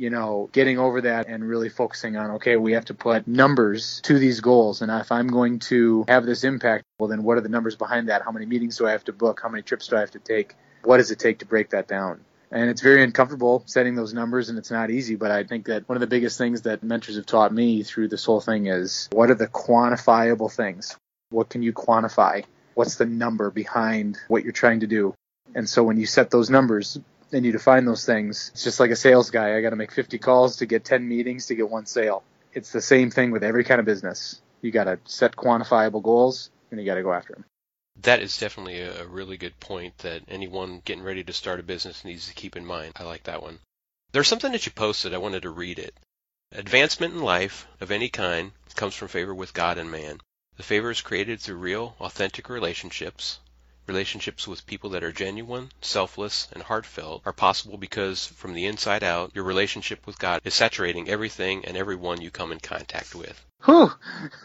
you 0.00 0.08
know, 0.08 0.48
getting 0.52 0.78
over 0.78 1.02
that 1.02 1.28
and 1.28 1.46
really 1.46 1.68
focusing 1.68 2.16
on, 2.16 2.30
okay, 2.30 2.56
we 2.56 2.72
have 2.72 2.86
to 2.86 2.94
put 2.94 3.28
numbers 3.28 4.00
to 4.04 4.18
these 4.18 4.40
goals. 4.40 4.80
And 4.80 4.90
if 4.90 5.12
I'm 5.12 5.26
going 5.26 5.58
to 5.58 6.06
have 6.08 6.24
this 6.24 6.42
impact, 6.42 6.84
well, 6.98 7.08
then 7.08 7.22
what 7.22 7.36
are 7.36 7.42
the 7.42 7.50
numbers 7.50 7.76
behind 7.76 8.08
that? 8.08 8.22
How 8.22 8.32
many 8.32 8.46
meetings 8.46 8.78
do 8.78 8.86
I 8.86 8.92
have 8.92 9.04
to 9.04 9.12
book? 9.12 9.40
How 9.42 9.50
many 9.50 9.62
trips 9.62 9.88
do 9.88 9.96
I 9.96 10.00
have 10.00 10.12
to 10.12 10.18
take? 10.18 10.54
What 10.84 10.96
does 10.96 11.10
it 11.10 11.18
take 11.18 11.40
to 11.40 11.44
break 11.44 11.70
that 11.70 11.86
down? 11.86 12.20
And 12.50 12.70
it's 12.70 12.80
very 12.80 13.04
uncomfortable 13.04 13.62
setting 13.66 13.94
those 13.94 14.14
numbers 14.14 14.48
and 14.48 14.58
it's 14.58 14.70
not 14.70 14.90
easy, 14.90 15.16
but 15.16 15.30
I 15.30 15.44
think 15.44 15.66
that 15.66 15.86
one 15.86 15.96
of 15.96 16.00
the 16.00 16.06
biggest 16.06 16.38
things 16.38 16.62
that 16.62 16.82
mentors 16.82 17.16
have 17.16 17.26
taught 17.26 17.52
me 17.52 17.82
through 17.82 18.08
this 18.08 18.24
whole 18.24 18.40
thing 18.40 18.68
is 18.68 19.06
what 19.12 19.30
are 19.30 19.34
the 19.34 19.48
quantifiable 19.48 20.50
things? 20.50 20.96
What 21.28 21.50
can 21.50 21.62
you 21.62 21.74
quantify? 21.74 22.44
What's 22.72 22.94
the 22.94 23.04
number 23.04 23.50
behind 23.50 24.16
what 24.28 24.44
you're 24.44 24.52
trying 24.52 24.80
to 24.80 24.86
do? 24.86 25.14
And 25.54 25.68
so 25.68 25.84
when 25.84 25.98
you 25.98 26.06
set 26.06 26.30
those 26.30 26.48
numbers, 26.48 26.98
and 27.32 27.44
you 27.44 27.52
define 27.52 27.84
those 27.84 28.04
things. 28.04 28.50
It's 28.54 28.64
just 28.64 28.80
like 28.80 28.90
a 28.90 28.96
sales 28.96 29.30
guy. 29.30 29.56
I 29.56 29.60
got 29.60 29.70
to 29.70 29.76
make 29.76 29.92
50 29.92 30.18
calls 30.18 30.56
to 30.56 30.66
get 30.66 30.84
10 30.84 31.06
meetings 31.06 31.46
to 31.46 31.54
get 31.54 31.70
one 31.70 31.86
sale. 31.86 32.22
It's 32.52 32.72
the 32.72 32.80
same 32.80 33.10
thing 33.10 33.30
with 33.30 33.44
every 33.44 33.64
kind 33.64 33.78
of 33.80 33.86
business. 33.86 34.40
You 34.62 34.70
got 34.70 34.84
to 34.84 34.98
set 35.04 35.36
quantifiable 35.36 36.02
goals 36.02 36.50
and 36.70 36.80
you 36.80 36.86
got 36.86 36.96
to 36.96 37.02
go 37.02 37.12
after 37.12 37.34
them. 37.34 37.44
That 38.02 38.20
is 38.20 38.38
definitely 38.38 38.80
a 38.80 39.06
really 39.06 39.36
good 39.36 39.58
point 39.60 39.98
that 39.98 40.22
anyone 40.28 40.80
getting 40.84 41.04
ready 41.04 41.22
to 41.24 41.32
start 41.32 41.60
a 41.60 41.62
business 41.62 42.04
needs 42.04 42.28
to 42.28 42.34
keep 42.34 42.56
in 42.56 42.64
mind. 42.64 42.94
I 42.96 43.04
like 43.04 43.24
that 43.24 43.42
one. 43.42 43.58
There's 44.12 44.28
something 44.28 44.52
that 44.52 44.66
you 44.66 44.72
posted. 44.72 45.14
I 45.14 45.18
wanted 45.18 45.42
to 45.42 45.50
read 45.50 45.78
it. 45.78 45.94
Advancement 46.52 47.14
in 47.14 47.20
life 47.20 47.68
of 47.80 47.90
any 47.90 48.08
kind 48.08 48.52
comes 48.74 48.94
from 48.94 49.08
favor 49.08 49.34
with 49.34 49.54
God 49.54 49.78
and 49.78 49.90
man. 49.90 50.20
The 50.56 50.62
favor 50.62 50.90
is 50.90 51.00
created 51.00 51.40
through 51.40 51.56
real, 51.56 51.94
authentic 52.00 52.48
relationships. 52.48 53.38
Relationships 53.86 54.46
with 54.46 54.66
people 54.66 54.90
that 54.90 55.02
are 55.02 55.12
genuine, 55.12 55.70
selfless, 55.80 56.48
and 56.52 56.62
heartfelt 56.62 57.22
are 57.24 57.32
possible 57.32 57.76
because 57.76 58.26
from 58.26 58.54
the 58.54 58.66
inside 58.66 59.02
out, 59.02 59.34
your 59.34 59.44
relationship 59.44 60.06
with 60.06 60.18
God 60.18 60.40
is 60.44 60.54
saturating 60.54 61.08
everything 61.08 61.64
and 61.64 61.76
everyone 61.76 62.20
you 62.20 62.30
come 62.30 62.52
in 62.52 62.60
contact 62.60 63.14
with. 63.14 63.44
Whew. 63.64 63.90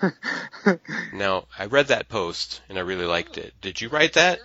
Now, 1.13 1.45
I 1.58 1.65
read 1.65 1.88
that 1.88 2.10
post 2.10 2.62
and 2.67 2.78
I 2.78 2.82
really 2.82 3.06
liked 3.06 3.38
it. 3.38 3.54
Did 3.62 3.80
you 3.80 3.89
write 3.89 4.13
that? 4.13 4.39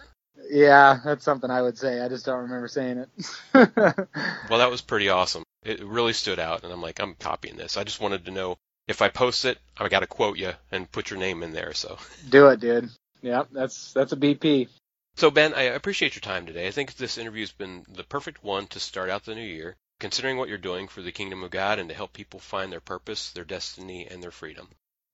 yeah, 0.51 0.99
that's 1.05 1.25
something 1.25 1.51
I 1.51 1.63
would 1.63 1.79
say. 1.79 2.01
I 2.01 2.09
just 2.09 2.27
don't 2.27 2.43
remember 2.43 2.69
saying 2.69 2.99
it. 2.99 3.09
Well, 4.49 4.59
that 4.59 4.71
was 4.71 4.81
pretty 4.81 5.09
awesome. 5.09 5.45
It 5.65 5.85
really 5.85 6.13
stood 6.13 6.41
out, 6.41 6.65
and 6.65 6.73
I'm 6.73 6.83
like, 6.83 7.01
I'm 7.01 7.15
copying 7.15 7.57
this. 7.57 7.77
I 7.77 7.85
just 7.85 8.01
wanted 8.01 8.25
to 8.25 8.33
know 8.33 8.57
if 8.89 9.03
I 9.03 9.09
post 9.09 9.45
it, 9.45 9.59
I 9.79 9.89
got 9.89 10.01
to 10.01 10.07
quote 10.09 10.39
you 10.39 10.53
and 10.73 10.91
put 10.91 11.11
your 11.11 11.21
name 11.21 11.45
in 11.45 11.53
there. 11.53 11.73
So, 11.75 11.99
Do 12.29 12.49
it, 12.49 12.59
dude. 12.59 12.91
Yeah, 13.23 13.45
that's 13.53 13.93
that's 13.93 14.13
a 14.13 14.17
BP. 14.17 14.69
So 15.21 15.31
Ben, 15.31 15.53
I 15.53 15.65
appreciate 15.65 16.15
your 16.15 16.23
time 16.23 16.47
today. 16.47 16.67
I 16.67 16.71
think 16.71 16.97
this 16.97 17.19
interview's 17.19 17.53
been 17.53 17.85
the 17.95 18.05
perfect 18.05 18.43
one 18.43 18.67
to 18.69 18.81
start 18.81 19.11
out 19.11 19.27
the 19.27 19.35
new 19.35 19.43
year, 19.43 19.77
considering 19.99 20.39
what 20.39 20.49
you're 20.49 20.57
doing 20.57 20.89
for 20.89 21.03
the 21.03 21.13
kingdom 21.13 21.45
of 21.45 21.51
God 21.51 21.79
and 21.79 21.91
to 21.91 21.95
help 21.95 22.15
people 22.15 22.41
find 22.41 22.73
their 22.73 22.81
purpose, 22.81 23.31
their 23.33 23.45
destiny, 23.45 24.09
and 24.11 24.23
their 24.23 24.31
freedom. 24.31 24.69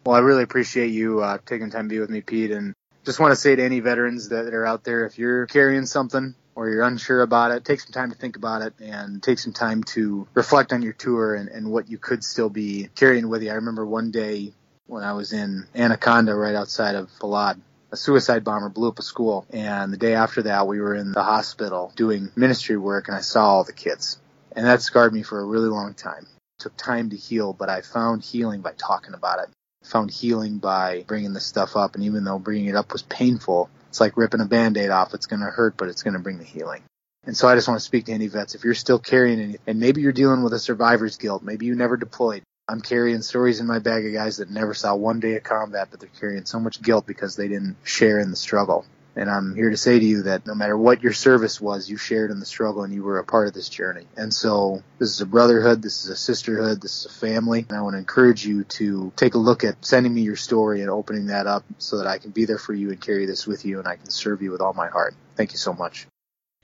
Well, 0.05 0.15
I 0.15 0.21
really 0.21 0.45
appreciate 0.45 0.93
you 0.93 1.25
uh, 1.25 1.39
taking 1.45 1.71
time 1.71 1.89
to 1.89 1.93
be 1.93 1.99
with 1.99 2.09
me, 2.09 2.21
Pete, 2.21 2.53
and 2.53 2.73
just 3.05 3.19
want 3.19 3.33
to 3.33 3.37
say 3.37 3.57
to 3.57 3.65
any 3.65 3.81
veterans 3.81 4.29
that 4.29 4.55
are 4.55 4.65
out 4.65 4.85
there, 4.85 5.07
if 5.07 5.19
you're 5.19 5.47
carrying 5.47 5.87
something 5.87 6.37
or 6.55 6.69
you're 6.71 6.85
unsure 6.85 7.23
about 7.23 7.51
it, 7.51 7.65
take 7.65 7.81
some 7.81 7.91
time 7.91 8.13
to 8.13 8.17
think 8.17 8.37
about 8.37 8.63
it 8.63 8.75
and 8.79 9.21
take 9.21 9.41
some 9.41 9.53
time 9.53 9.83
to 9.83 10.29
reflect 10.35 10.73
on 10.73 10.83
your 10.83 10.93
tour 10.93 11.35
and, 11.35 11.49
and 11.49 11.69
what 11.69 11.91
you 11.91 11.99
could 11.99 12.23
still 12.23 12.49
be 12.49 12.89
carrying 12.95 13.29
with 13.29 13.43
you. 13.43 13.51
I 13.51 13.55
remember 13.55 13.85
one 13.85 14.13
day 14.13 14.53
when 14.87 15.03
I 15.03 15.15
was 15.15 15.33
in 15.33 15.67
Anaconda 15.75 16.33
right 16.33 16.55
outside 16.55 16.95
of 16.95 17.11
Balad, 17.19 17.61
a 17.97 17.99
suicide 17.99 18.45
bomber 18.45 18.69
blew 18.69 18.89
up 18.89 18.99
a 18.99 19.03
school. 19.03 19.47
And 19.51 19.93
the 19.93 19.97
day 19.97 20.15
after 20.15 20.43
that, 20.43 20.67
we 20.67 20.81
were 20.81 20.95
in 20.95 21.13
the 21.13 21.23
hospital 21.23 21.93
doing 21.97 22.31
ministry 22.37 22.77
work 22.77 23.09
and 23.09 23.17
I 23.17 23.23
saw 23.23 23.47
all 23.47 23.65
the 23.65 23.73
kids. 23.73 24.19
And 24.53 24.67
that 24.67 24.83
scarred 24.83 25.15
me 25.15 25.23
for 25.23 25.41
a 25.41 25.45
really 25.45 25.69
long 25.69 25.95
time. 25.95 26.27
It 26.59 26.63
took 26.63 26.77
time 26.77 27.11
to 27.11 27.17
heal, 27.17 27.53
but 27.53 27.71
I 27.71 27.81
found 27.81 28.23
healing 28.23 28.61
by 28.61 28.73
talking 28.77 29.15
about 29.15 29.41
it 29.41 29.49
found 29.87 30.11
healing 30.11 30.59
by 30.59 31.05
bringing 31.07 31.33
this 31.33 31.47
stuff 31.47 31.77
up. 31.77 31.95
And 31.95 32.05
even 32.05 32.25
though 32.25 32.39
bringing 32.39 32.67
it 32.67 32.75
up 32.75 32.93
was 32.93 33.03
painful, 33.03 33.71
it's 33.89 34.01
like 34.01 34.17
ripping 34.17 34.41
a 34.41 34.45
band-aid 34.45 34.91
off. 34.91 35.15
It's 35.15 35.27
going 35.27 35.41
to 35.41 35.47
hurt, 35.47 35.77
but 35.77 35.89
it's 35.89 36.03
going 36.03 36.15
to 36.15 36.21
bring 36.21 36.39
the 36.39 36.45
healing. 36.45 36.83
And 37.25 37.37
so 37.37 37.49
I 37.49 37.55
just 37.55 37.69
want 37.69 37.81
to 37.81 37.85
speak 37.85 38.07
to 38.07 38.13
any 38.13 38.27
vets. 38.27 38.55
If 38.55 38.65
you're 38.65 38.75
still 38.75 38.99
carrying 38.99 39.41
any, 39.41 39.57
and 39.67 39.81
maybe 39.81 40.01
you're 40.01 40.13
dealing 40.13 40.43
with 40.43 40.53
a 40.53 40.59
survivor's 40.59 41.17
guilt, 41.17 41.43
maybe 41.43 41.67
you 41.67 41.75
never 41.75 41.97
deployed. 41.97 42.43
I'm 42.69 42.81
carrying 42.81 43.23
stories 43.23 43.61
in 43.61 43.67
my 43.69 43.79
bag 43.79 44.07
of 44.07 44.13
guys 44.13 44.39
that 44.39 44.51
never 44.51 44.75
saw 44.75 44.97
one 44.97 45.21
day 45.21 45.37
of 45.37 45.45
combat, 45.45 45.89
but 45.91 46.01
they're 46.01 46.09
carrying 46.19 46.47
so 46.47 46.59
much 46.59 46.83
guilt 46.83 47.07
because 47.07 47.37
they 47.37 47.47
didn't 47.47 47.77
share 47.85 48.19
in 48.19 48.31
the 48.31 48.37
struggle. 48.37 48.85
And 49.15 49.31
I'm 49.31 49.55
here 49.55 49.71
to 49.71 49.77
say 49.77 49.99
to 49.99 50.05
you 50.05 50.25
that 50.25 50.47
no 50.47 50.55
matter 50.55 50.77
what 50.77 51.03
your 51.03 51.13
service 51.13 51.61
was, 51.61 51.89
you 51.89 51.97
shared 51.97 52.33
in 52.33 52.41
the 52.41 52.45
struggle 52.45 52.83
and 52.83 52.93
you 52.93 53.05
were 53.05 53.19
a 53.19 53.25
part 53.25 53.47
of 53.47 53.55
this 53.55 53.69
journey. 53.69 54.07
And 54.17 54.35
so 54.35 54.83
this 54.99 55.11
is 55.11 55.21
a 55.21 55.27
brotherhood, 55.27 55.81
this 55.81 56.05
is 56.05 56.11
a 56.11 56.17
sisterhood, 56.17 56.83
this 56.83 56.99
is 56.99 57.07
a 57.07 57.15
family. 57.15 57.65
And 57.69 57.79
I 57.79 57.83
want 57.83 57.95
to 57.95 57.99
encourage 57.99 58.45
you 58.45 58.65
to 58.65 59.13
take 59.15 59.35
a 59.35 59.39
look 59.39 59.63
at 59.63 59.83
sending 59.85 60.13
me 60.13 60.23
your 60.23 60.37
story 60.37 60.81
and 60.81 60.91
opening 60.91 61.27
that 61.27 61.47
up 61.47 61.65
so 61.79 61.99
that 61.99 62.09
I 62.09 62.19
can 62.19 62.33
be 62.33 62.47
there 62.47 62.59
for 62.59 62.75
you 62.75 62.91
and 62.91 63.01
carry 63.01 63.27
this 63.27 63.47
with 63.47 63.65
you 63.65 63.79
and 63.79 63.87
I 63.87 63.95
can 63.95 64.11
serve 64.11 64.43
you 64.43 64.51
with 64.51 64.61
all 64.61 64.75
my 64.75 64.89
heart. 64.89 65.15
Thank 65.37 65.53
you 65.53 65.59
so 65.59 65.73
much. 65.73 66.09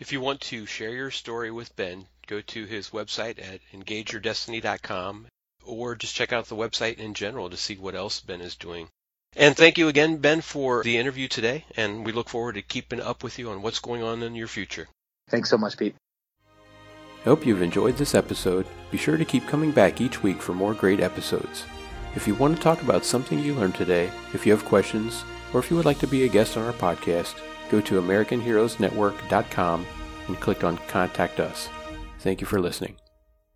If 0.00 0.12
you 0.12 0.20
want 0.20 0.40
to 0.42 0.66
share 0.66 0.90
your 0.90 1.12
story 1.12 1.52
with 1.52 1.74
Ben, 1.76 2.06
go 2.26 2.40
to 2.40 2.64
his 2.64 2.90
website 2.90 3.38
at 3.38 3.60
engageyourdestiny.com 3.72 5.28
or 5.64 5.94
just 5.94 6.14
check 6.14 6.32
out 6.32 6.46
the 6.46 6.56
website 6.56 6.98
in 6.98 7.14
general 7.14 7.50
to 7.50 7.56
see 7.56 7.76
what 7.76 7.94
else 7.94 8.20
Ben 8.20 8.40
is 8.40 8.56
doing. 8.56 8.88
And 9.34 9.56
thank 9.56 9.78
you 9.78 9.88
again, 9.88 10.18
Ben, 10.18 10.42
for 10.42 10.82
the 10.82 10.98
interview 10.98 11.26
today, 11.26 11.64
and 11.76 12.04
we 12.04 12.12
look 12.12 12.28
forward 12.28 12.56
to 12.56 12.62
keeping 12.62 13.00
up 13.00 13.22
with 13.22 13.38
you 13.38 13.50
on 13.50 13.62
what's 13.62 13.78
going 13.80 14.02
on 14.02 14.22
in 14.22 14.34
your 14.34 14.48
future. 14.48 14.88
Thanks 15.30 15.48
so 15.48 15.56
much, 15.56 15.78
Pete. 15.78 15.94
I 17.22 17.24
hope 17.24 17.46
you've 17.46 17.62
enjoyed 17.62 17.96
this 17.96 18.14
episode. 18.14 18.66
Be 18.90 18.98
sure 18.98 19.16
to 19.16 19.24
keep 19.24 19.46
coming 19.46 19.70
back 19.70 20.00
each 20.00 20.22
week 20.22 20.42
for 20.42 20.52
more 20.52 20.74
great 20.74 21.00
episodes. 21.00 21.64
If 22.14 22.26
you 22.26 22.34
want 22.34 22.56
to 22.56 22.62
talk 22.62 22.82
about 22.82 23.04
something 23.04 23.38
you 23.38 23.54
learned 23.54 23.76
today, 23.76 24.10
if 24.34 24.44
you 24.44 24.52
have 24.52 24.64
questions, 24.64 25.24
or 25.54 25.60
if 25.60 25.70
you 25.70 25.76
would 25.76 25.86
like 25.86 26.00
to 26.00 26.06
be 26.06 26.24
a 26.24 26.28
guest 26.28 26.56
on 26.56 26.66
our 26.66 26.72
podcast, 26.72 27.36
go 27.70 27.80
to 27.80 28.00
AmericanHeroesNetwork.com 28.02 29.86
and 30.26 30.40
click 30.40 30.64
on 30.64 30.76
Contact 30.88 31.40
Us. 31.40 31.68
Thank 32.18 32.40
you 32.40 32.46
for 32.46 32.60
listening. 32.60 33.01